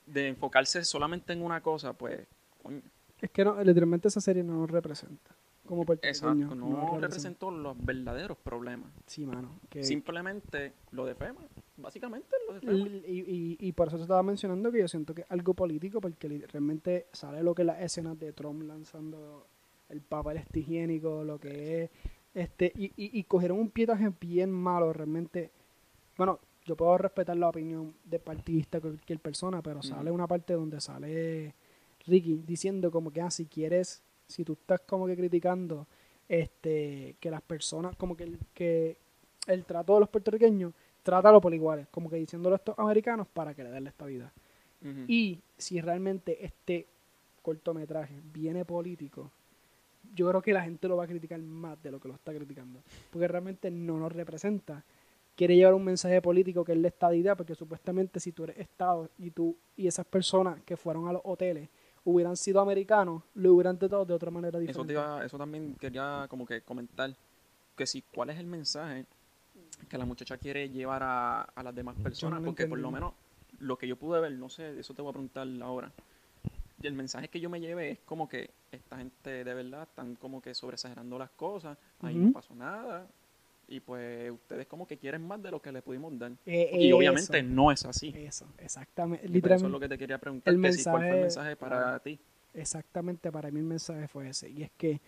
de 0.06 0.28
enfocarse 0.28 0.84
solamente 0.84 1.32
en 1.32 1.42
una 1.42 1.60
cosa, 1.60 1.92
pues, 1.92 2.26
coño, 2.62 2.82
Es 3.20 3.30
que 3.30 3.44
no, 3.44 3.62
literalmente 3.62 4.08
esa 4.08 4.20
serie 4.20 4.42
no 4.42 4.54
nos 4.54 4.70
representa. 4.70 5.34
Como 5.66 5.82
exacto, 6.02 6.54
no, 6.56 6.66
representa. 6.80 7.00
representó 7.00 7.50
los 7.52 7.76
verdaderos 7.84 8.36
problemas. 8.38 8.90
Sí, 9.06 9.24
mano. 9.24 9.60
que- 9.68 9.84
Simplemente 9.84 10.72
lo 10.90 11.04
de 11.06 11.14
FEMA, 11.14 11.42
básicamente 11.76 12.34
lo 12.48 12.54
de 12.54 12.60
FEMA. 12.60 12.88
y, 13.06 13.20
y- 13.20 13.56
y 13.60 13.72
por 13.72 13.86
eso 13.88 13.96
te 13.96 14.02
estaba 14.02 14.22
mencionando 14.24 14.72
que 14.72 14.80
yo 14.80 14.88
siento 14.88 15.14
que 15.14 15.20
es 15.22 15.30
algo 15.30 15.54
político, 15.54 16.00
porque 16.00 16.44
realmente 16.50 17.06
sale 17.12 17.42
lo 17.44 17.54
que 17.54 17.62
es 17.62 17.66
las 17.66 17.80
escenas 17.82 18.18
de 18.18 18.32
Trump 18.32 18.62
lanzando 18.62 19.46
el 19.90 20.00
papel 20.00 20.38
este 20.38 20.60
higiénico, 20.60 21.24
lo 21.24 21.38
que 21.38 21.84
es. 21.84 21.90
este 22.34 22.72
Y, 22.76 22.86
y, 22.96 23.18
y 23.18 23.24
cogieron 23.24 23.58
un 23.58 23.70
pietaje 23.70 24.10
bien 24.20 24.50
malo, 24.50 24.92
realmente. 24.92 25.50
Bueno, 26.16 26.38
yo 26.64 26.76
puedo 26.76 26.96
respetar 26.98 27.36
la 27.36 27.48
opinión 27.48 27.94
de 28.04 28.18
partidista 28.18 28.78
de 28.78 28.82
cualquier 28.82 29.18
persona, 29.18 29.62
pero 29.62 29.82
sale 29.82 30.10
una 30.10 30.26
parte 30.26 30.52
donde 30.52 30.80
sale 30.80 31.54
Ricky 32.06 32.42
diciendo 32.46 32.90
como 32.90 33.10
que, 33.10 33.20
ah, 33.20 33.30
si 33.30 33.46
quieres, 33.46 34.02
si 34.26 34.44
tú 34.44 34.52
estás 34.52 34.80
como 34.82 35.06
que 35.06 35.16
criticando 35.16 35.86
este 36.28 37.16
que 37.18 37.30
las 37.30 37.42
personas, 37.42 37.96
como 37.96 38.16
que 38.16 38.24
el, 38.24 38.38
que 38.54 38.98
el 39.46 39.64
trato 39.64 39.94
de 39.94 40.00
los 40.00 40.08
puertorriqueños, 40.08 40.72
trátalo 41.02 41.40
por 41.40 41.52
iguales, 41.54 41.88
como 41.90 42.08
que 42.08 42.16
diciéndolo 42.16 42.54
a 42.54 42.58
estos 42.58 42.78
americanos 42.78 43.26
para 43.26 43.54
que 43.54 43.64
le 43.64 43.70
den 43.70 43.84
la 43.84 43.90
estabilidad. 43.90 44.32
Y 45.08 45.42
si 45.58 45.78
realmente 45.82 46.42
este 46.42 46.86
cortometraje 47.42 48.14
viene 48.32 48.64
político, 48.64 49.30
yo 50.14 50.28
creo 50.28 50.42
que 50.42 50.52
la 50.52 50.62
gente 50.62 50.88
lo 50.88 50.96
va 50.96 51.04
a 51.04 51.06
criticar 51.06 51.40
más 51.40 51.80
de 51.82 51.90
lo 51.90 52.00
que 52.00 52.08
lo 52.08 52.14
está 52.14 52.32
criticando, 52.34 52.80
porque 53.10 53.28
realmente 53.28 53.70
no 53.70 53.98
nos 53.98 54.12
representa. 54.12 54.84
Quiere 55.36 55.56
llevar 55.56 55.74
un 55.74 55.84
mensaje 55.84 56.20
político 56.20 56.64
que 56.64 56.72
es 56.72 56.78
la 56.78 56.88
estadidad, 56.88 57.36
porque 57.36 57.54
supuestamente 57.54 58.20
si 58.20 58.32
tú 58.32 58.44
eres 58.44 58.58
Estado 58.58 59.08
y 59.18 59.30
tú 59.30 59.56
y 59.76 59.86
esas 59.86 60.04
personas 60.06 60.60
que 60.62 60.76
fueron 60.76 61.08
a 61.08 61.12
los 61.12 61.22
hoteles 61.24 61.68
hubieran 62.04 62.36
sido 62.36 62.60
americanos, 62.60 63.22
lo 63.34 63.54
hubieran 63.54 63.78
tratado 63.78 64.04
de 64.04 64.12
otra 64.14 64.30
manera 64.30 64.58
Eso, 64.58 64.66
diferente. 64.66 64.86
te 64.88 64.92
iba- 64.94 65.24
eso 65.24 65.38
también 65.38 65.74
quería 65.80 66.26
como 66.28 66.44
que 66.46 66.60
comentar. 66.62 67.14
Que 67.76 67.86
si, 67.86 68.02
¿cuál 68.02 68.30
es 68.30 68.38
el 68.38 68.46
mensaje 68.46 69.06
que 69.88 69.96
la 69.96 70.04
muchacha 70.04 70.36
quiere 70.36 70.68
llevar 70.68 71.02
a, 71.02 71.42
a 71.42 71.62
las 71.62 71.74
demás 71.74 71.96
personas? 72.02 72.42
Porque 72.44 72.66
por 72.66 72.78
lo 72.78 72.90
menos 72.90 73.14
lo 73.60 73.78
que 73.78 73.86
yo 73.88 73.96
pude 73.96 74.20
ver, 74.20 74.32
no 74.32 74.48
sé, 74.50 74.78
eso 74.78 74.92
te 74.92 75.00
voy 75.00 75.10
a 75.10 75.12
preguntar 75.12 75.46
ahora. 75.62 75.90
Y 76.82 76.86
el 76.86 76.94
mensaje 76.94 77.28
que 77.28 77.40
yo 77.40 77.50
me 77.50 77.60
llevé 77.60 77.90
es 77.92 77.98
como 78.06 78.28
que 78.28 78.50
esta 78.72 78.96
gente 78.96 79.44
de 79.44 79.54
verdad 79.54 79.82
están 79.82 80.14
como 80.16 80.40
que 80.40 80.54
sobreexagerando 80.54 81.18
las 81.18 81.30
cosas, 81.30 81.76
ahí 82.00 82.14
no 82.14 82.32
pasó 82.32 82.54
nada, 82.54 83.06
y 83.68 83.80
pues 83.80 84.30
ustedes 84.30 84.66
como 84.66 84.86
que 84.86 84.96
quieren 84.96 85.26
más 85.26 85.42
de 85.42 85.50
lo 85.50 85.60
que 85.60 85.70
le 85.72 85.82
pudimos 85.82 86.18
dar. 86.18 86.32
Eh, 86.46 86.70
Y 86.72 86.92
obviamente 86.92 87.38
eso, 87.38 87.48
no 87.48 87.70
es 87.70 87.84
así. 87.84 88.12
Eso, 88.16 88.46
exactamente. 88.58 89.26
Y 89.26 89.28
Literalmente. 89.28 89.56
eso 89.56 89.66
es 89.66 89.72
lo 89.72 89.80
que 89.80 89.88
te 89.88 89.98
quería 89.98 90.18
preguntar, 90.18 90.54
el 90.54 90.60
que 90.62 90.72
si, 90.72 90.84
¿cuál 90.84 90.96
fue 90.96 91.08
el 91.08 91.20
mensaje- 91.20 91.48
mensaje 91.50 91.56
para 91.56 91.98
ti? 92.00 92.18
Exactamente, 92.54 93.30
para 93.30 93.50
mí 93.50 93.60
el 93.60 93.66
mensaje 93.66 94.08
fue 94.08 94.28
ese. 94.28 94.48
Y 94.50 94.62
es 94.62 94.70
que 94.76 95.00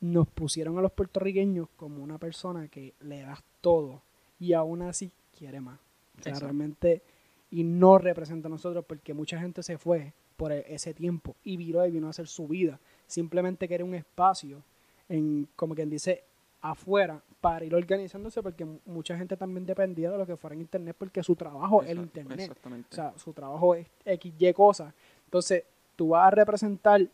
nos 0.00 0.28
pusieron 0.28 0.76
a 0.78 0.82
los 0.82 0.92
puertorriqueños 0.92 1.68
como 1.76 2.02
una 2.02 2.18
persona 2.18 2.68
que 2.68 2.94
le 3.00 3.22
das 3.22 3.42
todo 3.60 4.02
y 4.38 4.52
aún 4.52 4.82
así 4.82 5.10
quiere 5.36 5.60
más. 5.60 5.78
O 6.18 6.22
sea, 6.22 6.38
realmente, 6.38 7.02
y 7.50 7.62
no 7.64 7.98
representa 7.98 8.48
a 8.48 8.50
nosotros 8.50 8.84
porque 8.86 9.14
mucha 9.14 9.40
gente 9.40 9.62
se 9.62 9.78
fue 9.78 10.12
por 10.38 10.52
e- 10.52 10.64
ese 10.72 10.94
tiempo 10.94 11.34
y 11.44 11.58
viró 11.58 11.84
y 11.86 11.90
vino 11.90 12.06
a 12.06 12.10
hacer 12.10 12.26
su 12.28 12.48
vida. 12.48 12.78
Simplemente 13.06 13.68
quería 13.68 13.84
un 13.84 13.94
espacio, 13.94 14.62
en 15.10 15.46
como 15.56 15.74
quien 15.74 15.90
dice, 15.90 16.22
afuera 16.62 17.20
para 17.40 17.64
ir 17.64 17.74
organizándose 17.74 18.42
porque 18.42 18.64
mu- 18.64 18.78
mucha 18.86 19.16
gente 19.18 19.36
también 19.36 19.66
dependía 19.66 20.10
de 20.10 20.18
lo 20.18 20.26
que 20.26 20.36
fuera 20.36 20.54
en 20.54 20.60
internet 20.62 20.94
porque 20.98 21.22
su 21.22 21.34
trabajo 21.36 21.82
es 21.82 21.90
el 21.90 21.98
internet. 21.98 22.40
Exactamente. 22.40 22.88
O 22.90 22.94
sea, 22.94 23.12
su 23.18 23.32
trabajo 23.32 23.74
es 23.74 23.86
XY 24.04 24.52
cosas. 24.54 24.94
Entonces, 25.26 25.64
tú 25.96 26.08
vas 26.10 26.28
a 26.28 26.30
representar 26.30 27.06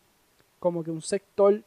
como 0.61 0.85
que 0.85 0.91
un 0.91 1.03
sector 1.03 1.63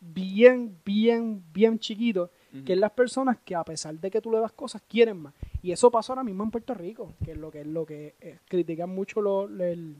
bien, 0.00 0.76
bien, 0.84 1.42
bien 1.52 1.78
chiquito, 1.78 2.30
que 2.64 2.72
es 2.72 2.78
las 2.78 2.92
personas 2.92 3.36
que 3.44 3.54
a 3.54 3.64
pesar 3.64 3.94
de 3.98 4.10
que 4.10 4.20
tú 4.20 4.30
le 4.30 4.38
das 4.40 4.52
cosas, 4.52 4.80
quieren 4.88 5.18
más. 5.20 5.34
Y 5.62 5.72
eso 5.72 5.90
pasó 5.90 6.12
ahora 6.12 6.24
mismo 6.24 6.44
en 6.44 6.50
Puerto 6.50 6.72
Rico, 6.74 7.12
que 7.24 7.32
es 7.32 7.36
lo 7.36 7.50
que 7.50 7.60
es 7.60 7.66
lo 7.66 7.84
que 7.84 8.14
eh, 8.20 8.38
critican 8.48 8.88
mucho 8.90 9.20
el- 9.48 9.96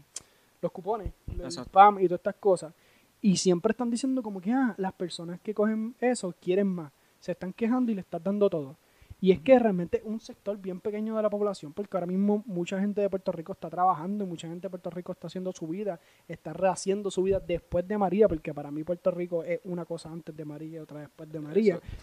los 0.60 0.72
cupones, 0.72 1.12
el 1.26 1.40
spam 1.50 2.00
y 2.00 2.06
todas 2.06 2.20
estas 2.20 2.36
cosas. 2.36 2.74
Y 3.20 3.36
siempre 3.36 3.72
están 3.72 3.90
diciendo 3.90 4.22
como 4.22 4.40
que 4.40 4.52
ah, 4.52 4.74
las 4.78 4.92
personas 4.92 5.40
que 5.40 5.54
cogen 5.54 5.94
eso 6.00 6.34
quieren 6.40 6.68
más. 6.68 6.92
Se 7.20 7.32
están 7.32 7.52
quejando 7.52 7.90
y 7.90 7.96
le 7.96 8.00
estás 8.00 8.22
dando 8.22 8.48
todo. 8.48 8.76
Y 9.20 9.32
es 9.32 9.40
que 9.40 9.58
realmente 9.58 9.98
es 9.98 10.04
un 10.04 10.20
sector 10.20 10.56
bien 10.58 10.80
pequeño 10.80 11.16
de 11.16 11.22
la 11.22 11.30
población, 11.30 11.72
porque 11.72 11.96
ahora 11.96 12.06
mismo 12.06 12.44
mucha 12.46 12.78
gente 12.78 13.00
de 13.00 13.10
Puerto 13.10 13.32
Rico 13.32 13.52
está 13.52 13.68
trabajando, 13.68 14.22
y 14.22 14.28
mucha 14.28 14.46
gente 14.46 14.66
de 14.66 14.70
Puerto 14.70 14.90
Rico 14.90 15.10
está 15.10 15.26
haciendo 15.26 15.52
su 15.52 15.66
vida, 15.66 15.98
está 16.28 16.52
rehaciendo 16.52 17.10
su 17.10 17.24
vida 17.24 17.40
después 17.40 17.86
de 17.88 17.98
María, 17.98 18.28
porque 18.28 18.54
para 18.54 18.70
mí 18.70 18.84
Puerto 18.84 19.10
Rico 19.10 19.42
es 19.42 19.60
una 19.64 19.84
cosa 19.84 20.10
antes 20.10 20.36
de 20.36 20.44
María 20.44 20.76
y 20.76 20.78
otra 20.78 21.00
después 21.00 21.28
de 21.32 21.40
María. 21.40 21.74
Exacto. 21.74 21.96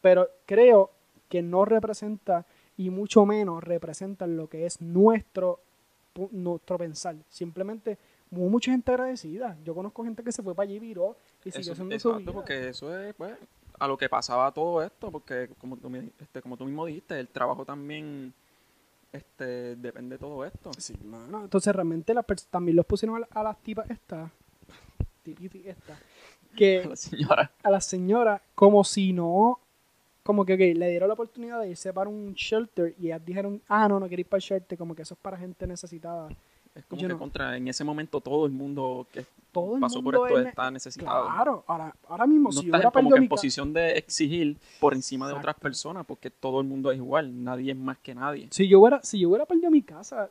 Pero 0.00 0.28
creo 0.46 0.90
que 1.28 1.42
no 1.42 1.64
representa, 1.64 2.44
y 2.76 2.90
mucho 2.90 3.24
menos 3.24 3.62
representa 3.62 4.26
lo 4.26 4.48
que 4.48 4.66
es 4.66 4.80
nuestro, 4.80 5.60
nuestro 6.32 6.76
pensar. 6.78 7.16
Simplemente 7.28 7.96
hubo 8.30 8.48
mucha 8.48 8.70
gente 8.72 8.90
agradecida. 8.92 9.56
Yo 9.64 9.74
conozco 9.74 10.02
gente 10.04 10.22
que 10.24 10.32
se 10.32 10.42
fue 10.42 10.54
para 10.54 10.64
allí 10.68 10.76
y 10.76 10.80
viró 10.80 11.16
y 11.44 11.50
siguió 11.50 11.60
Eso- 11.60 11.72
haciendo 11.72 11.98
su 11.98 12.08
exacto, 12.08 12.18
vida. 12.20 12.32
porque 12.32 12.68
eso 12.68 12.98
es 12.98 13.14
pues, 13.14 13.34
a 13.78 13.86
lo 13.86 13.96
que 13.96 14.08
pasaba 14.08 14.50
todo 14.52 14.82
esto, 14.82 15.10
porque 15.12 15.48
como 15.58 15.76
tú, 15.76 15.90
este, 16.18 16.42
como 16.42 16.56
tú 16.56 16.64
mismo 16.64 16.84
dijiste, 16.86 17.18
el 17.20 17.28
trabajo 17.28 17.64
también 17.64 18.34
este, 19.12 19.76
depende 19.76 20.16
de 20.16 20.18
todo 20.18 20.44
esto. 20.44 20.70
Sí, 20.78 20.94
mano. 21.04 21.42
Entonces 21.44 21.74
realmente 21.74 22.12
las 22.12 22.26
pers- 22.26 22.46
también 22.50 22.76
los 22.76 22.84
pusieron 22.86 23.16
a, 23.16 23.20
la- 23.20 23.28
a 23.30 23.42
las 23.42 23.58
tipas 23.62 23.88
estas, 23.90 24.30
tipiti 25.22 25.66
estas, 25.68 25.98
que 26.56 26.84
La 26.88 26.96
señora. 26.96 27.52
a 27.62 27.70
las 27.70 27.84
señoras 27.86 28.42
como 28.54 28.84
si 28.84 29.12
no, 29.12 29.60
como 30.28 30.44
que 30.44 30.58
le 30.74 30.90
dieron 30.90 31.08
la 31.08 31.14
oportunidad 31.14 31.58
de 31.62 31.70
irse 31.70 31.90
para 31.90 32.10
un 32.10 32.34
shelter 32.34 32.94
y 33.00 33.06
ellas 33.06 33.24
dijeron, 33.24 33.62
ah, 33.66 33.88
no, 33.88 33.98
no 33.98 34.06
quiero 34.08 34.20
ir 34.20 34.26
para 34.26 34.36
el 34.36 34.42
shelter, 34.42 34.76
como 34.76 34.94
que 34.94 35.00
eso 35.00 35.14
es 35.14 35.20
para 35.20 35.38
gente 35.38 35.66
necesitada. 35.66 36.28
Es 36.74 36.84
como 36.84 37.00
Yo 37.00 37.08
que 37.08 37.14
no. 37.14 37.18
contra, 37.18 37.56
en 37.56 37.66
ese 37.66 37.82
momento 37.82 38.20
todo 38.20 38.44
el 38.44 38.52
mundo 38.52 39.06
que 39.10 39.24
Todo 39.52 39.76
el 39.76 39.80
pasó 39.80 40.02
por 40.02 40.12
mundo 40.12 40.26
esto 40.26 40.38
es 40.38 40.44
ne- 40.44 40.50
está 40.50 40.70
necesitado. 40.70 41.24
Claro, 41.28 41.64
ahora, 41.66 41.96
ahora 42.08 42.26
mismo, 42.26 42.50
no 42.50 42.60
si 42.60 42.66
yo 42.66 42.74
estás 42.74 42.84
en- 42.84 42.90
como 42.92 43.10
que 43.10 43.18
en 43.18 43.28
posición 43.28 43.72
de 43.72 43.92
exigir 43.92 44.58
por 44.78 44.92
encima 44.92 45.26
de 45.28 45.32
otras 45.32 45.54
personas, 45.56 46.04
porque 46.04 46.28
todo 46.30 46.60
el 46.60 46.66
mundo 46.66 46.90
es 46.92 46.98
igual, 46.98 47.42
nadie 47.42 47.72
es 47.72 47.78
más 47.78 47.96
que 47.96 48.14
nadie. 48.14 48.48
si 48.50 48.68
yo 48.68 48.80
hubiera, 48.80 49.02
si 49.02 49.18
yo 49.20 49.30
hubiera 49.30 49.46
perdido 49.46 49.70
mi 49.70 49.80
casa, 49.80 50.28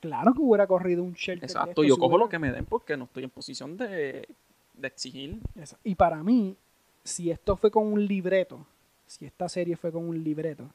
claro 0.00 0.34
que 0.34 0.42
hubiera 0.42 0.66
corrido 0.66 1.02
un 1.02 1.14
shelter. 1.14 1.44
Exacto, 1.48 1.70
esto, 1.70 1.84
yo 1.84 1.94
si 1.94 2.00
cojo 2.02 2.18
lo 2.18 2.28
que 2.28 2.38
me 2.38 2.52
den 2.52 2.66
porque 2.66 2.94
no 2.98 3.04
estoy 3.04 3.24
en 3.24 3.30
posición 3.30 3.78
de, 3.78 4.28
de 4.74 4.86
exigir. 4.86 5.40
Y 5.82 5.94
para 5.94 6.22
mí, 6.22 6.54
si 7.02 7.30
esto 7.30 7.56
fue 7.56 7.70
con 7.70 7.86
un 7.90 8.04
libreto, 8.06 8.66
si 9.06 9.26
esta 9.26 9.48
serie 9.48 9.76
fue 9.76 9.92
con 9.92 10.08
un 10.08 10.22
libreto, 10.22 10.70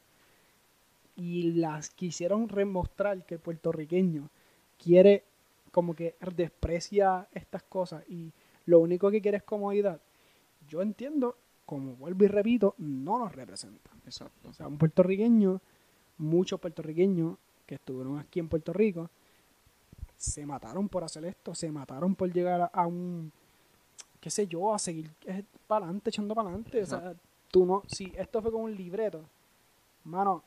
y 1.16 1.52
las 1.52 1.90
quisieron 1.90 2.48
remostrar 2.48 3.26
que 3.26 3.34
el 3.34 3.40
puertorriqueño 3.40 4.30
quiere, 4.82 5.24
como 5.70 5.94
que 5.94 6.16
desprecia 6.34 7.28
estas 7.32 7.62
cosas 7.62 8.02
y 8.08 8.32
lo 8.66 8.80
único 8.80 9.10
que 9.10 9.20
quiere 9.20 9.38
es 9.38 9.42
comodidad, 9.42 10.00
yo 10.68 10.82
entiendo, 10.82 11.36
como 11.66 11.94
vuelvo 11.96 12.24
y 12.24 12.28
repito, 12.28 12.74
no 12.78 13.18
nos 13.18 13.34
representa. 13.34 13.90
Exacto. 14.06 14.48
O 14.48 14.52
sea, 14.52 14.68
un 14.68 14.78
puertorriqueño, 14.78 15.60
muchos 16.18 16.58
puertorriqueños 16.60 17.36
que 17.66 17.74
estuvieron 17.76 18.18
aquí 18.18 18.40
en 18.40 18.48
Puerto 18.48 18.72
Rico, 18.72 19.10
se 20.16 20.44
mataron 20.46 20.88
por 20.88 21.04
hacer 21.04 21.24
esto, 21.24 21.54
se 21.54 21.70
mataron 21.70 22.14
por 22.14 22.32
llegar 22.32 22.60
a, 22.60 22.66
a 22.66 22.86
un, 22.86 23.32
qué 24.20 24.30
sé 24.30 24.46
yo, 24.46 24.74
a 24.74 24.78
seguir 24.78 25.10
para 25.66 25.86
adelante, 25.86 26.10
echando 26.10 26.34
para 26.34 26.48
adelante. 26.48 26.82
O 26.82 26.86
sea, 26.86 27.14
tú 27.50 27.66
no, 27.66 27.82
si 27.86 28.12
esto 28.16 28.40
fue 28.42 28.52
con 28.52 28.62
un 28.62 28.74
libreto, 28.76 29.24
mano, 30.04 30.42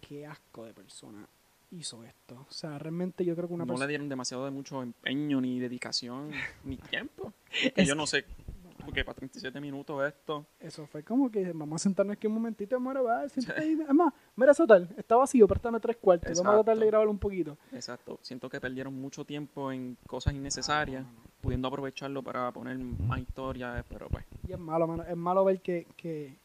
qué 0.00 0.26
asco 0.26 0.64
de 0.64 0.72
persona 0.74 1.26
hizo 1.72 2.04
esto. 2.04 2.46
O 2.48 2.52
sea, 2.52 2.78
realmente 2.78 3.24
yo 3.24 3.34
creo 3.34 3.48
que 3.48 3.54
una 3.54 3.64
no 3.64 3.66
le 3.66 3.72
persona... 3.74 3.86
dieron 3.88 4.08
demasiado 4.08 4.44
de 4.44 4.50
mucho 4.50 4.82
empeño, 4.82 5.40
ni 5.40 5.58
dedicación, 5.58 6.30
ni 6.64 6.76
tiempo. 6.90 7.32
Que 7.50 7.72
Es 7.82 7.88
yo 7.88 7.94
no 7.94 8.06
sé, 8.06 8.24
porque 8.84 9.04
para 9.04 9.16
37 9.16 9.60
minutos 9.60 10.06
esto, 10.06 10.46
Eso 10.60 10.86
fue 10.86 11.02
como 11.02 11.30
que 11.30 11.52
vamos 11.52 11.82
a 11.82 11.84
sentarnos 11.84 12.14
aquí 12.16 12.26
un 12.28 12.34
momentito, 12.34 12.76
amor, 12.76 13.04
va, 13.04 13.28
siéntate 13.28 13.60
ahí. 13.60 13.72
Es 13.72 13.94
más, 13.94 14.12
mira 14.36 14.52
ese 14.52 14.62
hotel, 14.62 14.88
está 14.96 15.16
vacío, 15.16 15.46
préstame 15.48 15.80
tres 15.80 15.96
cuartos. 15.96 16.38
Vamos 16.38 16.60
a 16.60 16.62
tratar 16.62 16.78
de 16.78 16.86
grabarlo 16.86 17.10
un 17.10 17.18
poquito. 17.18 17.58
exacto, 17.72 18.18
siento 18.22 18.48
que 18.48 18.60
perdieron 18.60 18.94
mucho 18.94 19.24
tiempo 19.24 19.72
en 19.72 19.96
cosas 20.06 20.34
innecesarias, 20.34 21.04
No, 21.04 21.10
no, 21.10 21.18
no. 21.18 21.25
Pudiendo 21.46 21.68
aprovecharlo 21.68 22.22
para 22.24 22.50
poner 22.50 22.76
más 22.76 23.20
historias, 23.20 23.84
pero 23.88 24.08
pues, 24.08 24.24
Y 24.48 24.52
es 24.52 24.58
malo, 24.58 24.86
mano. 24.88 25.04
Es 25.04 25.16
malo 25.16 25.44
ver 25.44 25.60
que, 25.60 25.86
que, 25.96 26.36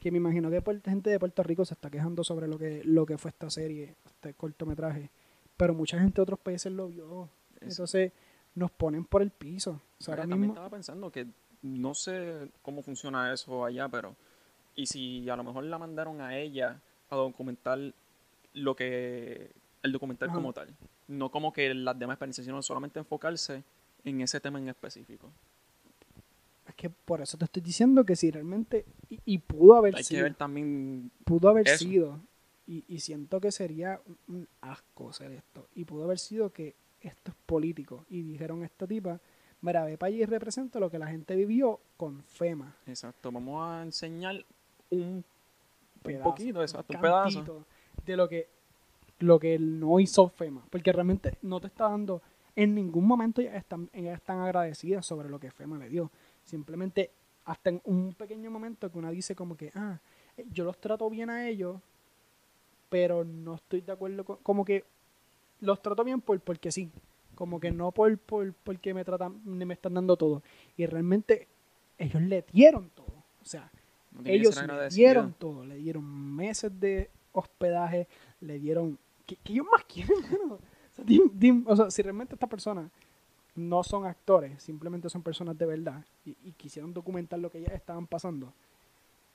que 0.00 0.10
me 0.10 0.18
imagino 0.18 0.50
que 0.50 0.60
puer- 0.60 0.82
gente 0.82 1.08
de 1.10 1.20
Puerto 1.20 1.42
Rico 1.44 1.64
se 1.64 1.74
está 1.74 1.88
quejando 1.88 2.24
sobre 2.24 2.48
lo 2.48 2.58
que, 2.58 2.82
lo 2.84 3.06
que 3.06 3.16
fue 3.16 3.30
esta 3.30 3.48
serie, 3.48 3.94
este 4.04 4.34
cortometraje. 4.34 5.08
Pero 5.56 5.72
mucha 5.72 5.98
gente 6.00 6.16
de 6.16 6.22
otros 6.22 6.40
países 6.40 6.72
lo 6.72 6.88
vio. 6.88 7.28
Eso. 7.60 7.64
Entonces 7.70 8.12
nos 8.56 8.72
ponen 8.72 9.04
por 9.04 9.22
el 9.22 9.30
piso. 9.30 9.80
O 10.00 10.02
sea, 10.02 10.14
ahora 10.14 10.22
también 10.22 10.40
mismo, 10.40 10.54
estaba 10.54 10.70
pensando 10.70 11.12
que 11.12 11.28
no 11.62 11.94
sé 11.94 12.50
cómo 12.62 12.82
funciona 12.82 13.32
eso 13.32 13.64
allá, 13.64 13.88
pero 13.88 14.16
y 14.74 14.86
si 14.86 15.30
a 15.30 15.36
lo 15.36 15.44
mejor 15.44 15.62
la 15.62 15.78
mandaron 15.78 16.20
a 16.20 16.36
ella 16.36 16.80
a 17.08 17.14
documentar 17.14 17.78
lo 18.52 18.74
que 18.74 19.52
el 19.84 19.92
documental 19.92 20.30
Ajá. 20.30 20.36
como 20.36 20.52
tal, 20.52 20.74
no 21.06 21.30
como 21.30 21.52
que 21.52 21.72
las 21.72 21.96
demás 21.96 22.14
experiencias, 22.14 22.44
sino 22.44 22.60
solamente 22.62 22.98
enfocarse 22.98 23.62
en 24.04 24.20
ese 24.20 24.40
tema 24.40 24.58
en 24.58 24.68
específico. 24.68 25.30
es 26.68 26.74
que 26.74 26.90
por 26.90 27.20
eso 27.20 27.36
te 27.36 27.44
estoy 27.44 27.62
diciendo 27.62 28.04
que 28.04 28.16
si 28.16 28.30
realmente. 28.30 28.84
Y, 29.10 29.20
y 29.24 29.38
pudo 29.38 29.74
haber 29.76 29.94
Hay 29.94 30.00
que 30.00 30.04
sido. 30.08 30.22
ver 30.24 30.34
también 30.34 31.10
pudo 31.24 31.48
haber 31.48 31.68
eso. 31.68 31.78
sido. 31.84 32.20
Y, 32.66 32.84
y 32.88 33.00
siento 33.00 33.40
que 33.40 33.52
sería 33.52 34.00
un- 34.06 34.18
un 34.36 34.48
asco 34.62 35.10
hacer 35.10 35.32
esto. 35.32 35.68
Y 35.74 35.84
pudo 35.84 36.04
haber 36.04 36.18
sido 36.18 36.50
que 36.50 36.74
esto 37.02 37.30
es 37.30 37.36
político. 37.46 38.06
Y 38.08 38.22
dijeron 38.22 38.62
a 38.62 38.66
esta 38.66 38.86
tipa, 38.86 39.20
mira, 39.60 39.84
ve 39.84 39.98
para 39.98 40.08
allí 40.08 40.22
y 40.22 40.24
representa 40.26 40.80
lo 40.80 40.90
que 40.90 40.98
la 40.98 41.06
gente 41.06 41.36
vivió 41.36 41.80
con 41.98 42.22
FEMA. 42.22 42.74
Exacto, 42.86 43.30
vamos 43.30 43.62
a 43.62 43.82
enseñar 43.82 44.42
un, 44.90 45.00
un 45.02 45.24
pedazo, 46.02 46.24
poquito, 46.30 46.62
exacto, 46.62 46.94
un 46.94 47.00
pedazo. 47.02 47.64
de 48.06 48.16
lo 48.16 48.28
que 48.28 48.48
lo 49.20 49.38
que 49.38 49.58
no 49.58 50.00
hizo 50.00 50.28
FEMA, 50.28 50.64
porque 50.70 50.92
realmente 50.92 51.38
no 51.42 51.60
te 51.60 51.68
está 51.68 51.88
dando 51.88 52.20
en 52.56 52.74
ningún 52.74 53.06
momento 53.06 53.40
ellas 53.40 53.56
están, 53.56 53.90
ellas 53.92 54.16
están 54.16 54.40
agradecidas 54.40 55.04
sobre 55.04 55.28
lo 55.28 55.38
que 55.40 55.50
FEMA 55.50 55.78
le 55.78 55.88
dio. 55.88 56.10
Simplemente 56.44 57.10
hasta 57.44 57.70
en 57.70 57.80
un 57.84 58.14
pequeño 58.14 58.50
momento 58.50 58.90
que 58.90 58.98
una 58.98 59.10
dice 59.10 59.34
como 59.34 59.56
que, 59.56 59.70
ah, 59.74 59.98
eh, 60.36 60.46
yo 60.52 60.64
los 60.64 60.78
trato 60.78 61.08
bien 61.10 61.30
a 61.30 61.46
ellos, 61.48 61.80
pero 62.88 63.24
no 63.24 63.56
estoy 63.56 63.80
de 63.80 63.92
acuerdo 63.92 64.24
con, 64.24 64.36
como 64.38 64.64
que 64.64 64.84
los 65.60 65.82
trato 65.82 66.04
bien 66.04 66.20
por 66.20 66.38
porque 66.40 66.70
sí, 66.70 66.90
como 67.34 67.60
que 67.60 67.70
no 67.70 67.92
por, 67.92 68.16
por 68.18 68.52
porque 68.52 68.94
me 68.94 69.04
tratan, 69.04 69.40
me 69.44 69.74
están 69.74 69.94
dando 69.94 70.16
todo. 70.16 70.42
Y 70.76 70.86
realmente 70.86 71.48
ellos 71.98 72.22
le 72.22 72.44
dieron 72.52 72.90
todo. 72.90 73.14
O 73.42 73.44
sea, 73.44 73.70
No 74.12 74.22
ellos 74.24 74.56
le 74.56 74.88
dieron 74.88 75.34
todo, 75.34 75.64
le 75.64 75.76
dieron 75.76 76.04
meses 76.34 76.72
de 76.80 77.10
hospedaje, 77.32 78.06
le 78.40 78.58
dieron... 78.58 78.98
¿Qué, 79.26 79.36
qué 79.42 79.54
ellos 79.54 79.66
más 79.70 79.84
quieren? 79.84 80.16
O 80.94 80.96
sea, 80.96 81.04
dim- 81.04 81.30
dim- 81.32 81.64
o 81.66 81.76
sea, 81.76 81.90
si 81.90 82.02
realmente 82.02 82.34
esta 82.34 82.46
persona 82.46 82.88
no 83.56 83.82
son 83.84 84.04
actores, 84.06 84.62
simplemente 84.62 85.08
son 85.08 85.22
personas 85.22 85.56
de 85.58 85.66
verdad 85.66 86.04
y, 86.24 86.36
y 86.44 86.52
quisieron 86.52 86.92
documentar 86.92 87.38
lo 87.38 87.50
que 87.50 87.58
ellas 87.58 87.72
estaban 87.72 88.06
pasando. 88.06 88.52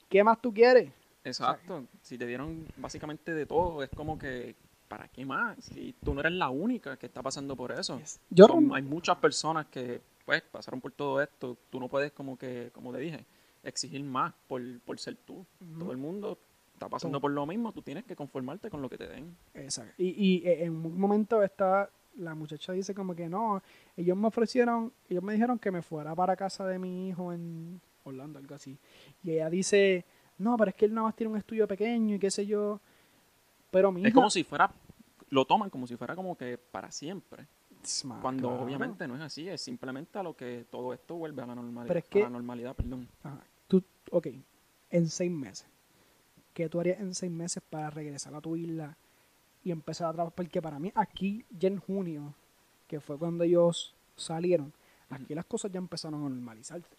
¿Qué 0.09 0.23
más 0.23 0.41
tú 0.41 0.53
quieres? 0.53 0.91
Exacto. 1.23 1.85
Si 2.01 2.17
te 2.17 2.25
dieron 2.25 2.65
básicamente 2.77 3.33
de 3.33 3.45
todo, 3.45 3.83
es 3.83 3.89
como 3.89 4.17
que, 4.17 4.55
¿para 4.87 5.07
qué 5.09 5.25
más? 5.25 5.57
Si 5.63 5.93
tú 6.03 6.13
no 6.13 6.21
eres 6.21 6.33
la 6.33 6.49
única 6.49 6.97
que 6.97 7.05
está 7.05 7.21
pasando 7.21 7.55
por 7.55 7.71
eso. 7.71 8.01
Yo 8.29 8.47
Son- 8.47 8.73
hay 8.73 8.81
muchas 8.81 9.17
personas 9.17 9.67
que, 9.67 10.01
pues, 10.25 10.41
pasaron 10.41 10.81
por 10.81 10.91
todo 10.93 11.21
esto. 11.21 11.57
Tú 11.69 11.79
no 11.79 11.87
puedes, 11.87 12.11
como 12.13 12.37
que, 12.37 12.71
como 12.73 12.91
te 12.91 12.99
dije, 12.99 13.25
exigir 13.63 14.03
más 14.03 14.33
por, 14.47 14.61
por 14.81 14.97
ser 14.97 15.15
tú. 15.17 15.45
Todo 15.77 15.91
el 15.91 15.97
mundo 15.97 16.37
está 16.79 16.89
pasando 16.89 17.19
por 17.21 17.31
lo 17.31 17.45
mismo. 17.45 17.71
Tú 17.73 17.81
tienes 17.81 18.05
que 18.05 18.15
conformarte 18.15 18.69
con 18.69 18.81
lo 18.81 18.89
que 18.89 18.97
te 18.97 19.07
den. 19.07 19.35
Exacto. 19.53 19.93
Y, 19.97 20.07
y 20.41 20.47
eh, 20.47 20.63
en 20.65 20.71
un 20.85 20.99
momento 20.99 21.43
está, 21.43 21.89
la 22.17 22.33
muchacha 22.35 22.71
dice 22.73 22.93
como 22.95 23.13
que 23.15 23.27
no, 23.29 23.61
ellos 23.97 24.15
me 24.17 24.27
ofrecieron, 24.27 24.91
ellos 25.09 25.23
me 25.23 25.33
dijeron 25.33 25.59
que 25.59 25.71
me 25.71 25.81
fuera 25.81 26.15
para 26.15 26.35
casa 26.35 26.65
de 26.65 26.79
mi 26.79 27.09
hijo 27.09 27.31
en 27.33 27.79
Orlando, 28.05 28.39
algo 28.39 28.55
así. 28.55 28.77
Y 29.23 29.31
ella 29.31 29.49
dice, 29.49 30.05
no, 30.37 30.55
pero 30.57 30.69
es 30.69 30.75
que 30.75 30.85
él 30.85 30.93
nada 30.93 31.07
más 31.07 31.15
tiene 31.15 31.31
un 31.31 31.37
estudio 31.37 31.67
pequeño 31.67 32.15
y 32.15 32.19
qué 32.19 32.31
sé 32.31 32.45
yo. 32.45 32.79
Pero 33.71 33.91
mi 33.91 34.01
Es 34.01 34.07
hija- 34.07 34.15
como 34.15 34.29
si 34.29 34.43
fuera, 34.43 34.71
lo 35.29 35.45
toman 35.45 35.69
como 35.69 35.85
si 35.85 35.95
fuera 35.97 36.15
como 36.15 36.35
que 36.37 36.57
para 36.57 36.91
siempre. 36.91 37.45
Cuando 38.21 38.49
claro. 38.49 38.63
obviamente 38.63 39.07
no 39.07 39.15
es 39.15 39.21
así, 39.21 39.47
es 39.47 39.61
simplemente 39.61 40.19
a 40.19 40.23
lo 40.23 40.35
que 40.35 40.65
todo 40.69 40.91
esto 40.93 41.15
vuelve 41.15 41.41
a 41.41 41.45
la 41.45 41.55
normalidad. 41.55 41.87
Pero 41.87 41.99
es 41.99 42.05
a 42.05 42.09
que- 42.09 42.23
la 42.23 42.29
normalidad, 42.29 42.75
perdón. 42.75 43.07
Ajá. 43.23 43.39
Tú, 43.67 43.81
ok, 44.11 44.27
en 44.89 45.07
seis 45.07 45.31
meses. 45.31 45.65
¿Qué 46.59 46.67
tú 46.67 46.81
harías 46.81 46.99
en 46.99 47.15
seis 47.15 47.31
meses 47.31 47.63
para 47.69 47.89
regresar 47.89 48.35
a 48.35 48.41
tu 48.41 48.57
isla 48.57 48.97
y 49.63 49.71
empezar 49.71 50.09
a 50.09 50.11
trabajar? 50.11 50.35
Porque 50.35 50.61
para 50.61 50.77
mí 50.77 50.91
aquí, 50.93 51.45
ya 51.57 51.69
en 51.69 51.79
junio, 51.79 52.33
que 52.85 52.99
fue 52.99 53.17
cuando 53.17 53.45
ellos 53.45 53.95
salieron, 54.17 54.73
aquí 55.09 55.33
las 55.33 55.45
cosas 55.45 55.71
ya 55.71 55.77
empezaron 55.77 56.19
a 56.19 56.23
normalizarse. 56.27 56.97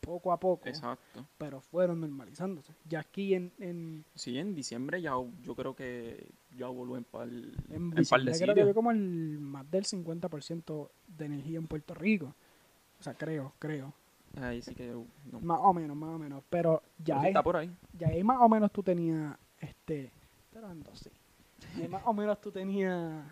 Poco 0.00 0.32
a 0.32 0.40
poco, 0.40 0.68
Exacto. 0.68 1.24
pero 1.38 1.60
fueron 1.60 2.00
normalizándose. 2.00 2.74
Ya 2.88 2.98
aquí 2.98 3.34
en, 3.34 3.52
en, 3.60 4.04
Sí, 4.16 4.36
en 4.36 4.52
diciembre 4.52 5.00
ya 5.00 5.12
yo 5.44 5.54
creo 5.54 5.76
que 5.76 6.26
ya 6.56 6.68
hubo 6.68 6.96
en 6.96 7.04
par, 7.04 7.28
en 7.28 7.54
en 7.70 8.04
par 8.04 8.24
de 8.24 8.32
creo 8.32 8.52
que 8.52 8.62
había 8.62 8.74
como 8.74 8.90
el 8.90 9.38
más 9.38 9.70
del 9.70 9.84
50% 9.84 10.90
de 11.06 11.24
energía 11.24 11.58
en 11.58 11.68
Puerto 11.68 11.94
Rico. 11.94 12.34
O 12.98 13.02
sea, 13.04 13.14
creo, 13.14 13.52
creo. 13.60 13.94
Ahí 14.40 14.62
sí 14.62 14.74
que 14.74 14.88
no. 15.30 15.40
Más 15.40 15.60
o 15.62 15.72
menos, 15.74 15.96
más 15.96 16.10
o 16.14 16.18
menos. 16.18 16.42
Pero 16.48 16.82
ya 16.98 17.14
Pero 17.16 17.20
es, 17.22 17.28
está 17.28 17.42
por 17.42 17.56
ahí. 17.56 17.70
ya 17.98 18.08
ahí 18.08 18.22
más 18.24 18.38
o 18.40 18.48
menos 18.48 18.70
tú 18.72 18.82
tenías, 18.82 19.36
este, 19.58 20.10
esperando, 20.44 20.90
sí. 20.94 21.10
Ahí 21.76 21.88
más 21.88 22.02
o 22.06 22.12
menos 22.12 22.40
tú 22.40 22.50
tenías 22.50 23.24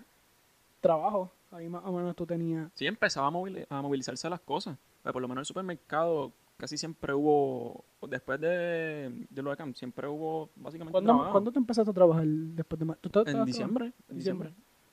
trabajo, 0.81 1.31
ahí 1.51 1.69
más 1.69 1.83
o 1.85 1.93
menos 1.93 2.15
tú 2.17 2.27
tenías, 2.27 2.71
Sí, 2.75 2.87
empezaba 2.87 3.27
a, 3.27 3.31
movili- 3.31 3.67
a 3.69 3.83
movilizarse 3.83 4.29
las 4.31 4.41
cosas. 4.41 4.77
Pero 5.03 5.13
por 5.13 5.23
lo 5.23 5.29
menos 5.29 5.43
el 5.43 5.47
supermercado 5.47 6.33
casi 6.57 6.77
siempre 6.77 7.15
hubo, 7.15 7.85
después 8.03 8.39
de, 8.41 9.27
de 9.31 9.43
lo 9.43 9.51
de 9.51 9.57
Camp, 9.57 9.75
siempre 9.77 10.07
hubo 10.07 10.51
básicamente 10.57 10.93
¿cuándo, 10.93 11.13
trabajo. 11.13 11.33
¿cuándo 11.33 11.53
te 11.53 11.59
empezaste 11.59 11.91
a 11.91 11.95
trabajar 11.95 12.27
después 12.27 12.79
de 12.79 12.95
¿tú 13.01 13.23
En 13.27 13.45
diciembre. 13.47 13.93
En 14.11 14.17
diciembre. 14.17 14.53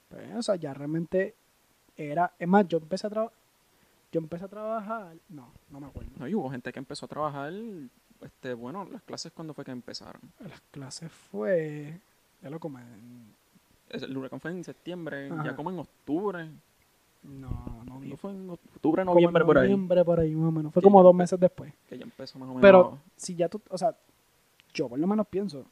Pues, 0.10 0.34
o 0.36 0.41
sea, 0.41 0.56
ya 0.56 0.74
realmente 0.74 1.36
era, 1.98 2.34
es 2.39 2.48
más, 2.48 2.65
yo 2.70 2.78
empecé 2.78 3.08
a 3.08 3.10
trabajar, 3.10 3.38
yo 4.12 4.20
empecé 4.20 4.46
a 4.46 4.48
trabajar, 4.48 5.15
no, 5.30 5.50
no 5.70 5.80
me 5.80 5.88
acuerdo. 5.88 6.10
No, 6.17 6.28
y 6.28 6.36
hubo 6.36 6.50
gente 6.50 6.72
que 6.72 6.80
empezó 6.80 7.06
a 7.06 7.10
trabajar, 7.10 7.52
este, 8.22 8.54
bueno, 8.54 8.86
las 8.91 9.02
clases 9.04 9.32
cuando 9.34 9.54
fue 9.54 9.65
que 9.65 9.72
empezaron. 9.72 10.22
Las 10.39 10.62
clases 10.72 11.12
fue, 11.12 12.00
ya 12.41 12.50
lo 12.50 12.60
como 12.60 12.80
en- 12.80 13.36
El 13.89 14.17
huracán 14.17 14.39
fue 14.39 14.52
en 14.52 14.63
septiembre, 14.63 15.30
Ajá. 15.32 15.43
ya 15.46 15.56
como 15.56 15.70
en 15.72 15.80
octubre. 15.80 16.50
no, 17.24 17.84
no. 17.86 18.00
No 18.00 18.15
fue 18.17 18.32
en 18.32 18.50
octubre, 18.50 19.02
como 19.04 19.12
en 19.17 19.24
noviembre 19.24 19.43
por 19.43 19.58
ahí. 19.58 19.63
noviembre 19.70 20.06
por 20.06 20.20
ahí 20.20 20.34
más 20.36 20.48
o 20.48 20.52
menos, 20.52 20.74
fue 20.74 20.82
como 20.82 21.04
dos 21.04 21.13
meses 21.15 21.38
después. 21.39 21.74
Que 21.89 21.98
ya 21.98 22.04
empezó 22.06 22.39
más 22.39 22.46
o 22.48 22.54
menos. 22.54 22.62
Pero 22.62 23.00
si 23.17 23.36
ya 23.36 23.50
tú, 23.50 23.60
o 23.70 23.78
sea, 23.78 23.93
yo 24.74 24.88
por 24.88 24.98
lo 25.00 25.08
menos 25.08 25.28
pienso, 25.28 25.65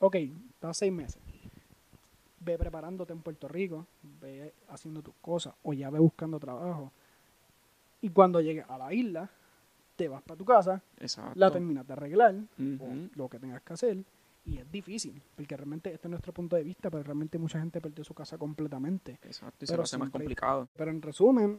ok, 0.00 0.16
estás 0.16 0.76
seis 0.78 0.92
meses, 0.92 1.20
ve 2.40 2.58
preparándote 2.58 3.12
en 3.12 3.20
Puerto 3.20 3.46
Rico, 3.46 3.86
ve 4.20 4.52
haciendo 4.68 5.00
tus 5.02 5.14
cosas, 5.20 5.54
o 5.62 5.72
ya 5.72 5.90
ve 5.90 5.98
buscando 6.00 6.40
trabajo. 6.40 6.90
Y 8.04 8.10
cuando 8.10 8.40
llegues 8.40 8.66
a 8.68 8.76
la 8.76 8.92
isla, 8.92 9.30
te 9.96 10.08
vas 10.08 10.22
para 10.22 10.36
tu 10.36 10.44
casa, 10.44 10.82
Exacto. 10.98 11.32
la 11.38 11.50
terminas 11.50 11.86
de 11.86 11.92
arreglar, 11.94 12.34
o 12.34 12.88
lo 13.14 13.28
que 13.30 13.38
tengas 13.38 13.62
que 13.62 13.72
hacer, 13.72 14.04
y 14.44 14.58
es 14.58 14.70
difícil, 14.70 15.22
porque 15.34 15.56
realmente 15.56 15.90
este 15.94 16.06
es 16.06 16.10
nuestro 16.10 16.32
punto 16.34 16.54
de 16.56 16.64
vista, 16.64 16.90
pero 16.90 17.02
realmente 17.02 17.38
mucha 17.38 17.58
gente 17.58 17.80
perdió 17.80 18.04
su 18.04 18.12
casa 18.12 18.36
completamente. 18.36 19.18
Exacto, 19.22 19.64
y 19.64 19.66
se 19.66 19.72
pero 19.72 19.78
lo 19.78 19.84
hace 19.84 19.96
más 19.96 20.10
complicado. 20.10 20.68
Pero 20.76 20.90
en 20.90 21.00
resumen, 21.00 21.58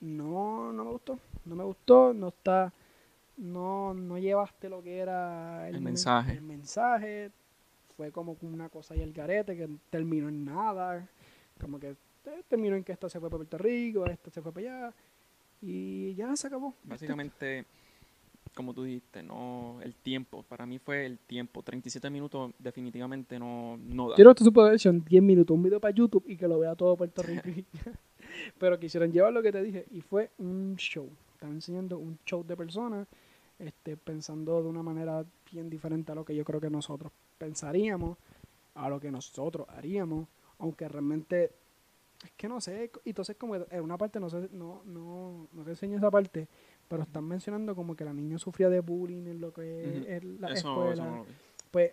no, 0.00 0.72
no 0.72 0.84
me 0.84 0.90
gustó. 0.90 1.18
No 1.46 1.54
me 1.56 1.64
gustó, 1.64 2.12
no 2.12 2.28
está, 2.28 2.70
no, 3.38 3.94
no 3.94 4.18
llevaste 4.18 4.68
lo 4.68 4.82
que 4.82 4.98
era 4.98 5.66
El 5.68 5.74
men- 5.76 5.84
mensaje. 5.84 6.32
El 6.32 6.42
mensaje 6.42 7.30
fue 7.96 8.10
como 8.12 8.36
una 8.42 8.68
cosa 8.68 8.94
y 8.94 9.00
el 9.00 9.12
garete 9.14 9.56
que 9.56 9.68
terminó 9.88 10.28
en 10.28 10.44
nada. 10.44 11.08
Como 11.60 11.78
que 11.78 11.90
eh, 12.26 12.42
terminó 12.48 12.76
en 12.76 12.84
que 12.84 12.92
esta 12.92 13.08
se 13.08 13.20
fue 13.20 13.30
para 13.30 13.38
Puerto 13.38 13.56
Rico, 13.58 14.04
esta 14.06 14.30
se 14.30 14.42
fue 14.42 14.52
para 14.52 14.66
allá. 14.88 14.94
Y 15.66 16.14
ya 16.14 16.36
se 16.36 16.46
acabó. 16.48 16.74
Básicamente, 16.84 17.64
como 18.54 18.74
tú 18.74 18.84
dijiste, 18.84 19.22
no 19.22 19.80
el 19.82 19.94
tiempo. 19.94 20.42
Para 20.42 20.66
mí 20.66 20.78
fue 20.78 21.06
el 21.06 21.18
tiempo. 21.18 21.62
37 21.62 22.10
minutos 22.10 22.52
definitivamente 22.58 23.38
no, 23.38 23.78
no 23.78 24.10
da. 24.10 24.16
Yo 24.16 24.34
se 24.36 24.50
puede 24.50 24.72
ver 24.72 24.80
en 24.84 25.04
10 25.04 25.22
minutos, 25.22 25.54
un 25.54 25.62
video 25.62 25.80
para 25.80 25.94
YouTube 25.94 26.24
y 26.26 26.36
que 26.36 26.46
lo 26.46 26.58
vea 26.58 26.74
todo 26.74 26.96
Puerto 26.96 27.22
Rico. 27.44 27.48
Pero 28.58 28.78
quisieron 28.78 29.10
llevar 29.10 29.32
lo 29.32 29.42
que 29.42 29.52
te 29.52 29.62
dije 29.62 29.86
y 29.90 30.02
fue 30.02 30.30
un 30.38 30.76
show. 30.76 31.08
Están 31.32 31.52
enseñando 31.52 31.98
un 31.98 32.18
show 32.26 32.44
de 32.44 32.56
personas 32.56 33.08
este, 33.58 33.96
pensando 33.96 34.62
de 34.62 34.68
una 34.68 34.82
manera 34.82 35.24
bien 35.50 35.70
diferente 35.70 36.12
a 36.12 36.14
lo 36.14 36.24
que 36.24 36.34
yo 36.34 36.44
creo 36.44 36.60
que 36.60 36.70
nosotros 36.70 37.12
pensaríamos, 37.38 38.18
a 38.74 38.88
lo 38.88 39.00
que 39.00 39.10
nosotros 39.10 39.66
haríamos, 39.68 40.28
aunque 40.58 40.88
realmente 40.88 41.52
es 42.24 42.32
que 42.32 42.48
no 42.48 42.60
sé, 42.60 42.90
y 43.04 43.10
entonces 43.10 43.36
como 43.36 43.54
que 43.54 43.66
en 43.70 43.82
una 43.82 43.98
parte 43.98 44.18
no 44.18 44.30
se, 44.30 44.48
no, 44.52 44.82
no, 44.86 45.46
no 45.52 45.64
se 45.64 45.70
enseña 45.70 45.98
esa 45.98 46.10
parte, 46.10 46.48
pero 46.88 47.02
están 47.02 47.24
mencionando 47.24 47.74
como 47.74 47.94
que 47.94 48.04
la 48.04 48.12
niña 48.12 48.38
sufría 48.38 48.68
de 48.68 48.80
bullying 48.80 49.26
en 49.26 49.40
lo 49.40 49.52
que 49.52 50.16
es 50.16 50.24
la 50.24 50.52
eso, 50.52 50.68
escuela. 50.68 51.20
eso. 51.22 51.26
Pues, 51.70 51.92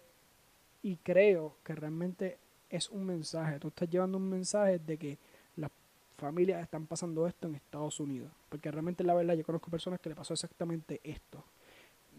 y 0.83 0.95
creo 0.97 1.55
que 1.63 1.75
realmente 1.75 2.37
es 2.69 2.89
un 2.89 3.05
mensaje. 3.05 3.59
Tú 3.59 3.67
estás 3.67 3.89
llevando 3.89 4.17
un 4.17 4.29
mensaje 4.29 4.79
de 4.79 4.97
que 4.97 5.17
las 5.57 5.71
familias 6.17 6.61
están 6.61 6.85
pasando 6.87 7.27
esto 7.27 7.47
en 7.47 7.55
Estados 7.55 7.99
Unidos. 7.99 8.31
Porque 8.49 8.71
realmente, 8.71 9.03
la 9.03 9.13
verdad, 9.13 9.35
yo 9.35 9.43
conozco 9.43 9.69
personas 9.69 9.99
que 9.99 10.09
le 10.09 10.15
pasó 10.15 10.33
exactamente 10.33 10.99
esto. 11.03 11.43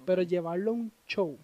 Pero 0.04 0.22
llevarlo 0.22 0.70
a 0.70 0.74
un 0.74 0.92
show, 1.06 1.38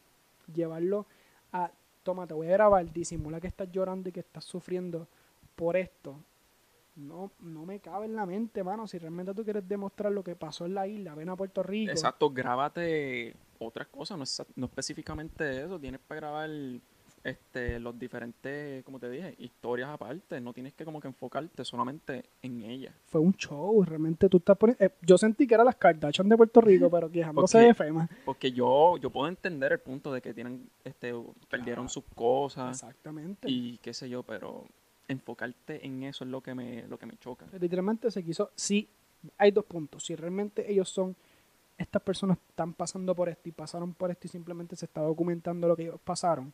llevarlo 0.52 1.06
a, 1.52 1.70
toma, 2.02 2.26
te 2.26 2.34
voy 2.34 2.48
a 2.48 2.52
grabar, 2.52 2.92
disimula 2.92 3.40
que 3.40 3.46
estás 3.46 3.70
llorando 3.70 4.08
y 4.08 4.12
que 4.12 4.20
estás 4.20 4.44
sufriendo 4.44 5.06
por 5.56 5.76
esto. 5.76 6.16
No, 6.98 7.30
no 7.40 7.64
me 7.64 7.78
cabe 7.80 8.06
en 8.06 8.16
la 8.16 8.26
mente, 8.26 8.62
mano. 8.64 8.86
Si 8.86 8.98
realmente 8.98 9.32
tú 9.34 9.44
quieres 9.44 9.66
demostrar 9.68 10.10
lo 10.12 10.24
que 10.24 10.34
pasó 10.36 10.66
en 10.66 10.74
la 10.74 10.86
isla, 10.86 11.14
ven 11.14 11.28
a 11.28 11.36
Puerto 11.36 11.62
Rico. 11.62 11.90
Exacto, 11.92 12.30
grábate 12.30 13.34
otras 13.60 13.86
cosas, 13.88 14.16
no, 14.18 14.24
es- 14.24 14.42
no 14.56 14.66
específicamente 14.66 15.62
eso. 15.64 15.78
Tienes 15.78 16.00
que 16.08 16.14
grabar 16.16 16.50
este, 17.24 17.78
los 17.80 17.98
diferentes, 17.98 18.84
como 18.84 18.98
te 18.98 19.10
dije, 19.10 19.34
historias 19.38 19.88
aparte. 19.90 20.40
No 20.40 20.52
tienes 20.52 20.72
que 20.74 20.84
como 20.84 21.00
que 21.00 21.08
enfocarte 21.08 21.64
solamente 21.64 22.24
en 22.42 22.62
ella. 22.62 22.92
fue 23.06 23.20
un 23.20 23.32
show, 23.34 23.82
realmente 23.84 24.28
tú 24.28 24.38
estás 24.38 24.56
poniendo... 24.56 24.84
eh, 24.84 24.90
yo 25.02 25.18
sentí 25.18 25.46
que 25.46 25.54
era 25.54 25.64
las 25.64 25.76
Kardashian 25.76 26.28
de 26.28 26.36
Puerto 26.36 26.60
Rico, 26.60 26.88
pero 26.90 27.10
quejándose 27.10 27.58
Ok. 27.58 27.64
de 27.66 27.74
FEMA. 27.74 28.08
Porque 28.24 28.52
yo, 28.52 28.96
yo 28.98 29.10
puedo 29.10 29.28
entender 29.28 29.72
el 29.72 29.80
punto 29.80 30.12
de 30.12 30.20
que 30.22 30.32
tienen, 30.32 30.68
este, 30.84 31.12
perdieron 31.50 31.86
Claro. 31.86 31.88
sus 31.88 32.04
cosas 32.14 32.70
Exactamente. 32.82 33.48
y 33.50 33.78
qué 33.78 33.92
sé 33.94 34.08
yo, 34.08 34.22
pero 34.22 34.64
enfocarte 35.08 35.84
en 35.86 36.02
eso 36.04 36.24
es 36.24 36.30
lo 36.30 36.40
que 36.42 36.54
me, 36.54 36.86
lo 36.86 36.98
que 36.98 37.06
me 37.06 37.16
choca. 37.18 37.46
Literalmente 37.58 38.10
se 38.10 38.22
quiso... 38.22 38.50
Sí, 38.54 38.88
hay 39.36 39.50
dos 39.50 39.64
puntos. 39.64 40.04
Si 40.04 40.14
realmente 40.14 40.70
ellos 40.70 40.88
son... 40.88 41.16
Estas 41.76 42.02
personas 42.02 42.38
están 42.48 42.74
pasando 42.74 43.14
por 43.14 43.28
esto 43.28 43.48
y 43.48 43.52
pasaron 43.52 43.94
por 43.94 44.10
esto 44.10 44.26
y 44.26 44.30
simplemente 44.30 44.74
se 44.76 44.84
está 44.86 45.00
documentando 45.00 45.68
lo 45.68 45.76
que 45.76 45.84
ellos 45.84 46.00
pasaron, 46.02 46.52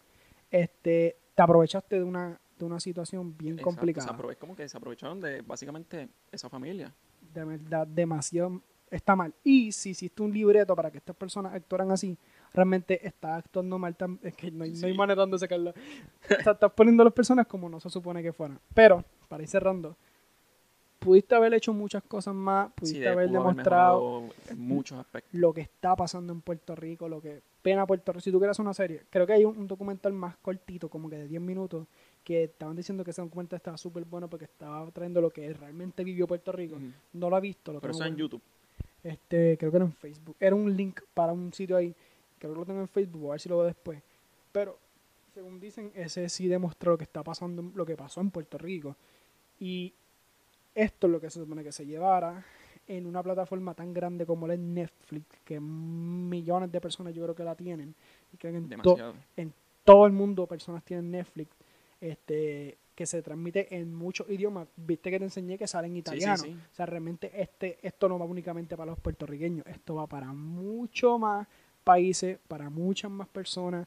este, 0.51 1.17
te 1.35 1.43
aprovechaste 1.43 1.97
de 1.97 2.03
una, 2.05 2.39
de 2.59 2.65
una 2.67 2.79
situación 2.79 3.35
bien 3.37 3.55
Exacto, 3.55 3.65
complicada. 3.71 4.13
Aprove- 4.19 4.37
como 4.37 4.55
que 4.55 4.69
se 4.69 4.77
aprovecharon 4.77 5.21
de 5.21 5.41
básicamente 5.41 6.09
esa 6.31 6.51
familia. 6.51 6.93
de 7.33 7.43
verdad 7.45 7.87
demasiado 7.87 8.61
está 8.91 9.17
mal. 9.17 9.33
Y 9.43 9.73
si 9.73 9.91
hiciste 9.91 10.23
un 10.23 10.31
libreto 10.33 10.77
para 10.77 10.91
que 10.91 10.99
estas 10.99 11.17
personas 11.17 11.55
actuaran 11.55 11.91
así, 11.91 12.19
realmente 12.55 13.07
está 13.07 13.37
actuando 13.37 13.79
mal. 13.79 13.95
Es 14.23 14.35
que 14.35 14.51
no 14.51 14.65
hay, 14.65 14.71
no 14.71 14.87
hay 14.87 14.93
Sí. 14.93 14.97
manera 14.97 15.21
donde. 15.27 15.37
O 15.37 15.39
sea, 15.39 16.53
estás 16.53 16.73
poniendo 16.73 17.03
a 17.03 17.05
las 17.05 17.13
personas 17.13 17.47
como 17.47 17.69
no 17.69 17.81
se 17.81 17.91
supone 17.91 18.23
que 18.23 18.33
fueran. 18.33 18.59
Pero, 18.73 19.05
para 19.29 19.43
ir 19.43 19.49
cerrando, 19.49 19.97
pudiste 20.99 21.35
haber 21.35 21.53
hecho 21.55 21.73
muchas 21.75 22.03
cosas 22.05 22.35
más, 22.35 22.73
pudiste 22.73 23.01
Sí, 23.01 23.07
haber 23.07 23.29
demostrado 23.31 24.25
en 24.49 24.59
muchos 24.61 24.99
aspectos. 24.99 25.39
lo 25.39 25.53
que 25.53 25.61
está 25.63 25.95
pasando 25.97 26.33
en 26.33 26.41
Puerto 26.41 26.75
Rico, 26.75 27.09
lo 27.09 27.21
que 27.21 27.43
pena 27.61 27.87
Puerto 27.87 28.13
Rico. 28.13 28.21
Si 28.23 28.33
tú 28.33 28.39
quieres 28.39 28.59
una 28.59 28.73
serie, 28.73 29.03
creo 29.11 29.27
que 29.27 29.35
hay 29.35 29.45
un, 29.45 29.57
un 29.59 29.67
documental 29.67 30.13
más 30.13 30.37
cortito, 30.39 30.89
como 30.89 31.11
que 31.11 31.17
de 31.19 31.29
10 31.29 31.43
minutos, 31.43 31.87
que 32.23 32.45
estaban 32.45 32.75
diciendo 32.77 33.05
que 33.05 33.11
ese 33.11 33.21
documental 33.21 33.59
estaba 33.59 33.77
súper 33.77 34.05
bueno 34.05 34.29
porque 34.29 34.47
estaba 34.47 34.91
trayendo 34.93 35.21
lo 35.21 35.29
que 35.31 35.53
realmente 35.53 36.05
vivió 36.05 36.27
Puerto 36.27 36.53
Rico. 36.53 36.79
No 37.13 37.29
lo 37.29 37.37
he 37.37 37.41
visto, 37.41 37.73
lo 37.73 37.81
Pero 37.81 37.93
eso 37.93 38.05
en 38.05 38.17
YouTube. 38.17 38.41
Este, 39.03 39.59
creo 39.59 39.71
que 39.71 39.77
era 39.77 39.85
en 39.85 39.93
Facebook. 39.93 40.37
Era 40.41 40.55
un 40.57 40.75
link 40.75 41.01
para 41.13 41.33
un 41.35 41.53
sitio 41.53 41.77
ahí. 41.77 41.95
Creo 42.49 42.55
que 42.55 42.61
lo 42.61 42.67
tengo 42.67 42.81
en 42.81 42.89
Facebook, 42.89 43.29
a 43.29 43.31
ver 43.33 43.41
si 43.41 43.49
lo 43.49 43.57
veo 43.59 43.67
después. 43.67 44.03
Pero, 44.53 44.79
según 45.33 45.59
dicen, 45.61 45.91
ese 45.95 46.29
sí 46.29 46.47
demostró 46.49 46.93
lo 46.93 46.99
que 46.99 47.05
está 47.05 47.23
pasando, 47.23 47.63
lo 47.75 47.85
que 47.87 47.97
pasó 47.97 48.21
en 48.21 48.31
Puerto 48.31 48.59
Rico. 48.59 48.97
Y 49.59 49.93
esto 50.75 51.07
es 51.07 51.13
lo 51.13 51.21
que 51.21 51.31
se 51.31 51.41
supone 51.41 51.63
que 51.65 51.73
se 51.73 51.87
llevara 51.87 52.45
en 52.87 53.07
una 53.07 53.23
plataforma 53.23 53.73
tan 53.75 53.95
grande 53.95 54.27
como 54.27 54.47
la 54.47 54.57
Netflix, 54.57 55.25
que 55.45 55.59
millones 55.59 56.71
de 56.71 56.81
personas 56.81 57.15
yo 57.15 57.23
creo 57.23 57.35
que 57.35 57.45
la 57.45 57.55
tienen. 57.55 57.95
Y 58.33 58.37
creo 58.37 58.53
que 58.53 58.59
en, 58.59 58.65
to- 58.83 58.97
Demasiado. 58.97 59.15
todo 59.85 60.07
el 60.07 60.13
mundo 60.13 60.47
personas 60.47 60.85
tienen 60.85 61.11
Netflix. 61.11 61.51
Este, 62.01 62.77
que 62.95 63.07
se 63.07 63.23
transmite 63.23 63.75
en 63.75 63.93
muchos 63.95 64.29
idiomas. 64.29 64.69
Viste 64.77 65.11
que 65.11 65.19
te 65.19 65.25
enseñé 65.25 65.57
que 65.59 65.67
sale 65.67 65.87
en 65.89 65.95
Sí, 65.95 65.97
sí, 65.97 66.01
italiano. 66.01 66.37
sí. 66.45 66.57
O 66.73 66.75
sea, 66.75 66.87
realmente 66.87 67.31
este, 67.41 67.79
esto 67.83 68.09
no 68.09 68.19
va 68.19 68.25
únicamente 68.27 68.77
para 68.77 68.91
los 68.93 69.01
puertorriqueños, 69.01 69.67
esto 69.67 69.97
va 69.97 70.07
para 70.07 70.33
mucho 70.33 71.19
más 71.19 71.49
países, 71.85 72.39
para 72.49 72.71
muchas 72.71 73.11
más 73.11 73.29
personas. 73.29 73.87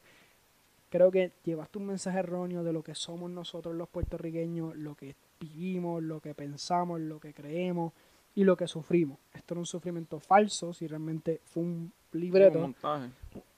Creo 0.88 1.10
que 1.10 1.32
llevaste 1.44 1.78
un 1.78 1.86
mensaje 1.86 2.18
erróneo 2.20 2.64
de 2.64 2.72
lo 2.72 2.82
que 2.82 2.94
somos 2.94 3.30
nosotros 3.30 3.74
los 3.74 3.88
puertorriqueños, 3.88 4.74
lo 4.76 4.94
que 4.94 5.16
vivimos, 5.38 6.02
lo 6.02 6.20
que 6.20 6.34
pensamos, 6.34 7.00
lo 7.00 7.20
que 7.20 7.34
creemos 7.34 7.92
y 8.34 8.44
lo 8.44 8.56
que 8.56 8.66
sufrimos. 8.66 9.18
Esto 9.34 9.54
era 9.54 9.60
un 9.60 9.66
sufrimiento 9.66 10.18
falso, 10.20 10.72
si 10.72 10.86
realmente 10.86 11.40
fue 11.44 11.64
un 11.64 11.92
libreto, 12.12 12.60
montaje. 12.60 13.10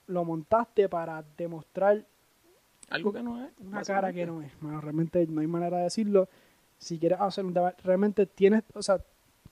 lo 0.07 0.25
montaste 0.25 0.89
para 0.89 1.23
demostrar 1.37 2.05
Algo 2.89 3.13
que 3.13 3.23
no 3.23 3.45
es. 3.45 3.51
una 3.59 3.83
cara 3.83 4.11
que 4.11 4.25
no 4.25 4.41
es. 4.41 4.51
Mano, 4.61 4.81
realmente 4.81 5.25
no 5.27 5.41
hay 5.41 5.47
manera 5.47 5.77
de 5.77 5.83
decirlo. 5.83 6.27
Si 6.77 6.97
quieres 6.99 7.21
hacer 7.21 7.45
un 7.45 7.53
debate, 7.53 7.81
realmente 7.83 8.25
tienes, 8.25 8.63
o 8.73 8.81
sea, 8.81 8.99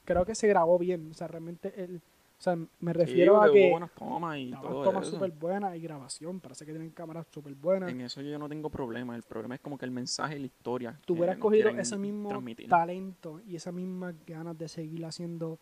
creo 0.03 0.25
que 0.25 0.35
se 0.35 0.47
grabó 0.47 0.77
bien. 0.79 1.09
O 1.11 1.13
sea, 1.13 1.27
realmente, 1.27 1.71
el, 1.81 2.01
o 2.39 2.41
sea, 2.41 2.55
me 2.55 2.93
Sí, 2.93 2.99
refiero 2.99 3.35
a 3.35 3.41
porque 3.41 3.49
hubo 3.59 3.65
que 3.65 3.71
buenas 3.71 3.91
tomas 3.91 4.37
y 4.37 4.51
todo 4.51 4.83
tomas 4.83 5.07
súper 5.07 5.31
buenas 5.31 5.75
y 5.75 5.81
grabación. 5.81 6.39
Parece 6.39 6.65
que 6.65 6.71
tienen 6.71 6.89
cámaras 6.91 7.27
súper 7.31 7.53
buenas. 7.53 7.91
En 7.91 7.99
eso 7.99 8.21
yo 8.21 8.39
no 8.39 8.47
tengo 8.47 8.69
problema. 8.69 9.13
El 9.15 9.23
problema 9.23 9.55
es 9.55 9.61
como 9.61 9.77
que 9.77 9.83
el 9.83 9.91
mensaje 9.91 10.37
y 10.37 10.39
la 10.39 10.45
historia. 10.45 10.97
Tú 11.05 11.13
que 11.15 11.19
hubieras 11.19 11.37
cogido 11.37 11.69
ese 11.69 11.97
mismo 11.97 12.29
transmitir. 12.29 12.69
talento 12.69 13.41
y 13.45 13.57
esas 13.57 13.73
mismas 13.73 14.15
ganas 14.25 14.57
de 14.57 14.69
seguir 14.69 15.05
haciendo 15.05 15.59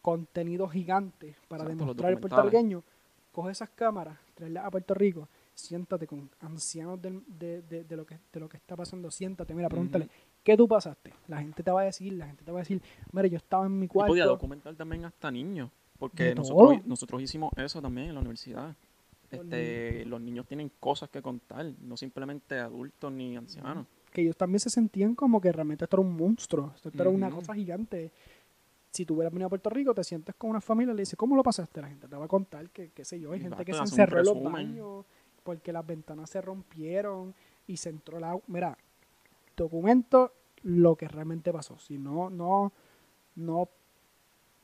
contenido 0.00 0.68
gigante 0.68 1.34
para 1.48 1.64
Exacto, 1.64 1.68
demostrar 1.84 2.10
el 2.10 2.14
documentales. 2.16 2.20
puertorriqueño. 2.20 2.84
Coge 3.32 3.50
esas 3.52 3.68
cámaras, 3.70 4.18
tráelas 4.34 4.64
a 4.64 4.70
Puerto 4.70 4.94
Rico, 4.94 5.28
siéntate 5.54 6.06
con 6.06 6.30
ancianos 6.40 7.00
de, 7.02 7.20
de- 7.62 7.84
de 7.84 7.96
lo 7.96 8.04
que, 8.06 8.18
de 8.32 8.40
lo 8.40 8.48
que 8.48 8.56
está 8.56 8.74
pasando, 8.74 9.10
siéntate, 9.10 9.54
mira, 9.54 9.68
pregúntale. 9.68 10.08
¿qué 10.42 10.56
tú 10.56 10.66
pasaste? 10.66 11.12
La 11.28 11.38
gente 11.38 11.62
te 11.62 11.70
va 11.70 11.82
a 11.82 11.84
decir, 11.84 12.12
la 12.14 12.26
gente 12.26 12.42
te 12.44 12.50
va 12.50 12.58
a 12.60 12.62
decir, 12.62 12.80
mira, 13.12 13.28
yo 13.28 13.36
estaba 13.36 13.66
en 13.66 13.78
mi 13.78 13.84
Y 13.84 13.88
cuarto. 13.88 14.10
podía 14.12 14.24
documentar 14.24 14.74
también 14.76 15.04
hasta 15.04 15.30
niños. 15.30 15.70
Porque 15.98 16.34
nosotros, 16.34 16.86
nosotros 16.86 17.22
hicimos 17.22 17.52
eso 17.56 17.82
también 17.82 18.08
en 18.08 18.14
la 18.14 18.20
universidad. 18.20 18.74
Este, 19.30 20.06
los 20.06 20.20
niños 20.20 20.46
tienen 20.46 20.70
cosas 20.80 21.10
que 21.10 21.20
contar, 21.20 21.66
no 21.82 21.96
simplemente 21.96 22.58
adultos 22.58 23.12
ni 23.12 23.36
ancianos. 23.36 23.86
que 24.10 24.22
ellos 24.22 24.36
también 24.36 24.60
se 24.60 24.70
sentían 24.70 25.14
como 25.14 25.38
que 25.40 25.52
realmente 25.52 25.84
esto 25.84 25.96
era 25.96 26.06
un 26.08 26.16
monstruo, 26.16 26.72
esto 26.74 26.90
era 26.94 27.10
una 27.10 27.30
cosa 27.30 27.54
gigante. 27.54 28.10
Si 28.90 29.04
tú 29.04 29.14
hubieras 29.14 29.32
venido 29.32 29.46
a 29.46 29.50
Puerto 29.50 29.68
Rico, 29.68 29.92
te 29.92 30.02
sientes 30.02 30.34
con 30.36 30.48
una 30.48 30.62
familia 30.62 30.92
y 30.92 30.96
le 30.96 31.02
dices, 31.02 31.16
¿cómo 31.16 31.36
lo 31.36 31.42
pasaste? 31.42 31.82
La 31.82 31.88
gente 31.88 32.08
te 32.08 32.16
va 32.16 32.24
a 32.24 32.28
contar 32.28 32.70
que, 32.70 32.90
qué 32.90 33.04
sé 33.04 33.20
yo, 33.20 33.32
hay 33.32 33.40
gente 33.40 33.64
que 33.64 33.74
se 33.74 33.80
encerró 33.80 34.20
en 34.20 34.24
los 34.24 34.42
baños 34.42 35.04
porque 35.42 35.72
las 35.72 35.86
ventanas 35.86 36.30
se 36.30 36.40
rompieron 36.40 37.34
y 37.66 37.76
se 37.76 37.90
entró 37.90 38.16
agua. 38.24 38.42
Mira, 38.46 38.78
documento 39.56 40.32
lo 40.62 40.96
que 40.96 41.06
realmente 41.06 41.52
pasó. 41.52 41.78
Si 41.78 41.98
no, 41.98 42.30
no, 42.30 42.72
no 43.36 43.68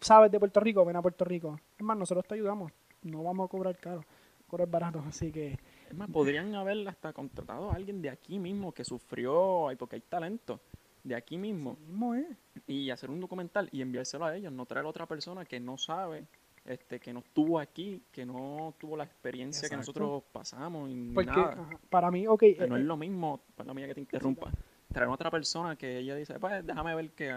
sabes 0.05 0.31
de 0.31 0.39
Puerto 0.39 0.61
Rico, 0.61 0.85
ven 0.85 0.97
a 0.97 1.03
Puerto 1.03 1.25
Rico. 1.25 1.59
Es 1.77 1.85
más, 1.85 1.97
nosotros 1.97 2.27
te 2.27 2.35
ayudamos. 2.35 2.73
No 3.03 3.23
vamos 3.23 3.47
a 3.47 3.49
cobrar 3.51 3.77
caro, 3.79 4.05
cobrar 4.47 4.69
barato. 4.69 5.03
Así 5.09 5.33
que 5.33 5.59
Es 5.89 5.95
más, 5.97 6.11
podrían 6.11 6.55
haber 6.55 6.87
hasta 6.89 7.13
contratado 7.13 7.71
a 7.71 7.75
alguien 7.75 8.01
de 8.03 8.11
aquí 8.11 8.39
mismo 8.39 8.73
que 8.73 8.85
sufrió, 8.85 9.69
porque 9.79 9.97
hay 9.97 10.03
talento, 10.03 10.61
de 11.03 11.15
aquí 11.15 11.37
mismo, 11.37 11.77
es. 12.15 12.27
y 12.67 12.91
hacer 12.91 13.11
un 13.11 13.21
documental 13.21 13.69
y 13.73 13.83
enviárselo 13.83 14.25
a 14.25 14.37
ellos, 14.37 14.53
no 14.53 14.65
traer 14.67 14.87
a 14.87 14.89
otra 14.89 15.07
persona 15.07 15.45
que 15.45 15.61
no 15.61 15.77
sabe, 15.77 16.27
este, 16.65 16.99
que 16.99 17.13
no 17.13 17.21
estuvo 17.21 17.59
aquí, 17.59 18.03
que 18.11 18.25
no 18.25 18.75
tuvo 18.79 18.97
la 18.97 19.05
experiencia 19.05 19.69
que 19.69 19.77
nosotros 19.77 20.23
pasamos 20.33 20.91
y 20.91 21.13
Porque 21.13 21.31
nada. 21.31 21.53
ajá, 21.53 21.79
para 21.91 22.11
mí, 22.11 22.27
ok, 22.27 22.41
Que 22.41 22.67
no 22.67 22.77
eh, 22.77 22.81
es 22.81 22.87
lo 22.87 22.97
mismo, 22.97 23.43
para 23.55 23.75
mía 23.75 23.87
que 23.87 23.95
te 23.95 24.01
interrumpa, 24.01 24.51
traer 24.91 25.09
a 25.09 25.13
otra 25.13 25.31
persona 25.31 25.77
que 25.77 25.99
ella 25.99 26.17
dice, 26.17 26.39
pues 26.39 26.65
déjame 26.65 26.95
ver 26.95 27.11
que, 27.11 27.31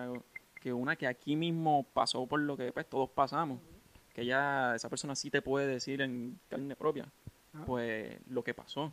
que 0.68 0.74
una 0.74 0.96
que 0.98 1.08
aquí 1.08 1.36
mismo 1.38 1.86
pasó 1.94 2.26
por 2.28 2.42
lo 2.42 2.58
que 2.58 2.72
pues, 2.74 2.86
todos 2.90 3.10
pasamos, 3.10 3.60
que 4.14 4.22
ella, 4.24 4.76
esa 4.76 4.90
persona 4.90 5.16
sí 5.16 5.30
te 5.30 5.42
puede 5.42 5.66
decir 5.68 6.02
en 6.02 6.38
carne 6.50 6.76
propia, 6.76 7.06
Ah. 7.54 7.64
pues 7.66 8.18
lo 8.30 8.44
que 8.44 8.54
pasó. 8.54 8.92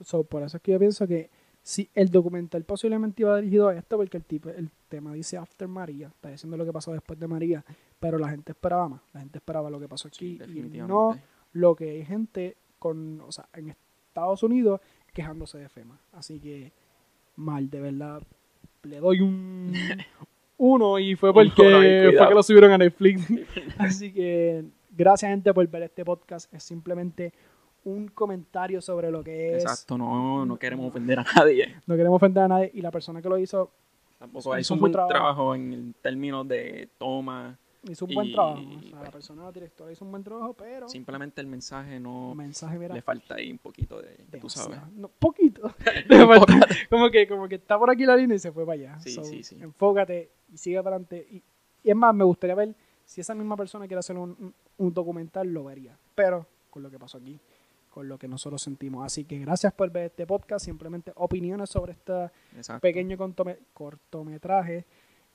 So, 0.00 0.22
por 0.24 0.42
eso 0.42 0.58
es 0.58 0.62
que 0.62 0.72
yo 0.72 0.78
pienso 0.78 1.06
que 1.06 1.30
si 1.62 1.88
el 1.94 2.10
documental 2.10 2.62
posiblemente 2.64 3.22
iba 3.22 3.36
dirigido 3.38 3.68
a 3.68 3.74
esto, 3.74 3.96
porque 3.96 4.18
el 4.18 4.24
tipo, 4.24 4.50
el 4.50 4.70
tema 4.88 5.14
dice 5.14 5.36
After 5.38 5.66
María, 5.66 6.08
está 6.08 6.28
diciendo 6.28 6.56
lo 6.58 6.64
que 6.66 6.72
pasó 6.72 6.92
después 6.92 7.18
de 7.18 7.26
María, 7.26 7.64
pero 7.98 8.18
la 8.18 8.28
gente 8.28 8.52
esperaba 8.52 8.88
más, 8.88 9.00
la 9.14 9.20
gente 9.20 9.38
esperaba 9.38 9.70
lo 9.70 9.80
que 9.80 9.88
pasó 9.88 10.08
Sí, 10.10 10.14
aquí 10.14 10.26
y 10.34 10.38
definitivamente. 10.38 10.92
no 10.92 11.18
lo 11.54 11.74
que 11.74 11.90
hay 11.90 12.04
gente 12.04 12.56
con, 12.78 13.20
o 13.22 13.32
sea, 13.32 13.48
en 13.54 13.70
Estados 13.70 14.42
Unidos 14.42 14.80
quejándose 15.14 15.56
de 15.58 15.68
FEMA. 15.68 15.98
Así 16.12 16.38
que 16.40 16.72
mal, 17.36 17.70
de 17.70 17.80
verdad, 17.80 18.22
le 18.82 18.98
doy 19.00 19.20
un 19.20 19.72
uno 20.62 20.98
y 21.00 21.16
fue 21.16 21.34
porque 21.34 21.50
fue 22.16 22.28
que 22.28 22.34
lo 22.34 22.42
subieron 22.42 22.70
a 22.70 22.78
Netflix. 22.78 23.26
Así 23.78 24.12
que 24.12 24.64
gracias 24.90 25.30
gente 25.30 25.52
por 25.52 25.66
ver 25.66 25.82
este 25.82 26.04
podcast. 26.04 26.52
Es 26.54 26.62
simplemente 26.62 27.32
un 27.84 28.06
comentario 28.06 28.80
sobre 28.80 29.10
lo 29.10 29.24
que 29.24 29.56
es. 29.56 29.64
Exacto, 29.64 29.98
no, 29.98 30.46
no 30.46 30.56
queremos 30.56 30.86
ofender 30.88 31.18
a 31.18 31.24
nadie. 31.36 31.74
No 31.86 31.96
queremos 31.96 32.16
ofender 32.16 32.44
a 32.44 32.48
nadie 32.48 32.70
y 32.74 32.80
la 32.80 32.92
persona 32.92 33.20
que 33.20 33.28
lo 33.28 33.38
hizo 33.38 33.72
Tampoco 34.20 34.56
Hizo 34.56 34.74
un 34.74 34.80
buen 34.80 34.92
trabajo. 34.92 35.12
trabajo 35.12 35.54
en 35.56 35.94
términos 36.00 36.46
de 36.46 36.88
toma. 36.96 37.58
hizo 37.90 38.04
un 38.04 38.14
buen 38.14 38.30
trabajo. 38.32 38.60
O 38.60 38.80
sea, 38.82 38.90
la 38.90 38.98
pues, 39.00 39.10
persona 39.10 39.50
directora 39.50 39.90
hizo 39.90 40.04
un 40.04 40.12
buen 40.12 40.22
trabajo, 40.22 40.54
pero 40.54 40.88
Simplemente 40.88 41.40
el 41.40 41.48
mensaje 41.48 41.98
no 41.98 42.30
el 42.30 42.38
mensaje 42.38 42.78
mira, 42.78 42.94
le 42.94 43.02
falta 43.02 43.34
ahí 43.34 43.50
un 43.50 43.58
poquito 43.58 44.00
de, 44.00 44.16
de 44.30 44.38
tú 44.38 44.48
sabes. 44.48 44.78
No, 44.94 45.08
poquito. 45.08 45.74
Como 46.88 47.10
que 47.10 47.26
como 47.26 47.48
que 47.48 47.56
está 47.56 47.76
por 47.76 47.90
aquí 47.90 48.06
la 48.06 48.14
línea 48.14 48.36
y 48.36 48.38
se 48.38 48.52
fue 48.52 48.64
para 48.64 48.74
allá. 48.74 49.00
Sí, 49.00 49.10
So, 49.10 49.24
sí, 49.24 49.42
sí. 49.42 49.56
Enfócate 49.60 50.30
y 50.52 50.58
sigue 50.58 50.82
para 50.82 50.96
adelante. 50.96 51.26
Y, 51.30 51.42
y 51.82 51.90
es 51.90 51.96
más, 51.96 52.14
me 52.14 52.24
gustaría 52.24 52.54
ver 52.54 52.74
si 53.04 53.20
esa 53.20 53.34
misma 53.34 53.56
persona 53.56 53.86
quiere 53.86 53.98
hacer 54.00 54.16
un, 54.16 54.54
un- 54.78 54.94
documental, 54.94 55.48
lo 55.52 55.64
vería. 55.64 55.98
Pero 56.14 56.46
con 56.70 56.82
lo 56.82 56.90
que 56.90 56.98
pasó 56.98 57.18
aquí, 57.18 57.38
con 57.90 58.08
lo 58.08 58.18
que 58.18 58.28
nosotros 58.28 58.62
sentimos. 58.62 59.04
Así 59.04 59.24
que 59.24 59.38
gracias 59.38 59.72
por 59.72 59.90
ver 59.90 60.06
este 60.06 60.26
podcast. 60.26 60.64
Simplemente 60.64 61.12
opiniones 61.16 61.70
sobre 61.70 61.92
este 61.92 62.30
pequeño 62.80 63.16
cortometraje. 63.72 64.84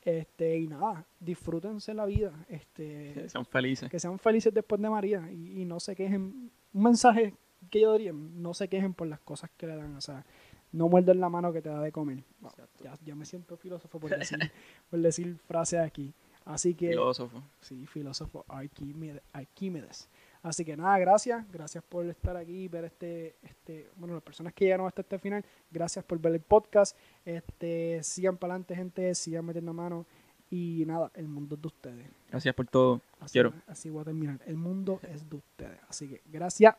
Este, 0.03 0.57
y 0.57 0.67
nada, 0.67 1.05
disfrútense 1.19 1.93
la 1.93 2.05
vida. 2.05 2.31
Este, 2.47 3.11
Que 3.13 3.29
sean 3.29 3.45
felices. 3.45 3.89
que 3.89 3.99
sean 3.99 4.17
felices 4.19 4.53
después 4.53 4.81
de 4.81 4.89
María 4.89 5.29
y, 5.31 5.61
y 5.61 5.65
no 5.65 5.79
se 5.79 5.95
quejen. 5.95 6.51
Un 6.73 6.83
mensaje 6.83 7.33
que 7.69 7.81
yo 7.81 7.93
diría, 7.93 8.13
no 8.13 8.53
se 8.53 8.69
quejen 8.69 8.93
por 8.93 9.07
las 9.07 9.19
cosas 9.19 9.49
que 9.57 9.67
le 9.67 9.75
dan. 9.75 9.95
O 9.95 10.01
sea, 10.01 10.25
no 10.71 10.87
muerden 10.89 11.19
la 11.19 11.29
mano 11.29 11.51
que 11.53 11.61
te 11.61 11.69
da 11.69 11.81
de 11.81 11.91
comer. 11.91 12.23
Wow, 12.41 12.51
ya, 12.83 12.93
ya 13.03 13.15
me 13.15 13.25
siento 13.25 13.57
filósofo 13.57 13.99
por 13.99 14.09
decir, 14.17 14.37
por 14.89 14.99
decir 14.99 15.37
frases 15.47 15.79
aquí. 15.79 16.13
Así 16.45 16.75
que, 16.75 16.89
Filósofo. 16.89 17.43
sí, 17.59 17.85
filósofo 17.87 18.45
Arquímedes, 18.47 19.21
Arquímedes. 19.33 20.07
Así 20.43 20.63
que 20.63 20.77
nada, 20.77 20.97
gracias. 20.97 21.45
Gracias 21.51 21.83
por 21.83 22.05
estar 22.05 22.37
aquí 22.37 22.63
y 22.63 22.67
ver 22.69 22.85
este, 22.85 23.35
este, 23.41 23.89
bueno, 23.97 24.13
las 24.13 24.23
personas 24.23 24.53
que 24.53 24.63
llegaron 24.63 24.87
hasta 24.87 25.01
este 25.01 25.19
final, 25.19 25.43
gracias 25.69 26.05
por 26.05 26.19
ver 26.19 26.33
el 26.33 26.39
podcast. 26.39 26.95
Este, 27.25 28.01
sigan 28.01 28.37
para 28.37 28.53
adelante, 28.53 28.75
gente, 28.75 29.13
sigan 29.15 29.43
metiendo 29.45 29.73
mano. 29.73 30.05
Y 30.49 30.85
nada, 30.87 31.11
el 31.15 31.27
mundo 31.27 31.55
es 31.55 31.61
de 31.61 31.67
ustedes. 31.67 32.07
Gracias 32.29 32.55
por 32.55 32.65
todo. 32.67 33.01
Así, 33.19 33.33
Quiero. 33.33 33.51
así 33.67 33.89
voy 33.89 34.03
a 34.03 34.05
terminar. 34.05 34.39
El 34.45 34.55
mundo 34.55 35.01
es 35.03 35.29
de 35.29 35.35
ustedes. 35.35 35.79
Así 35.89 36.07
que 36.07 36.21
gracias. 36.27 36.75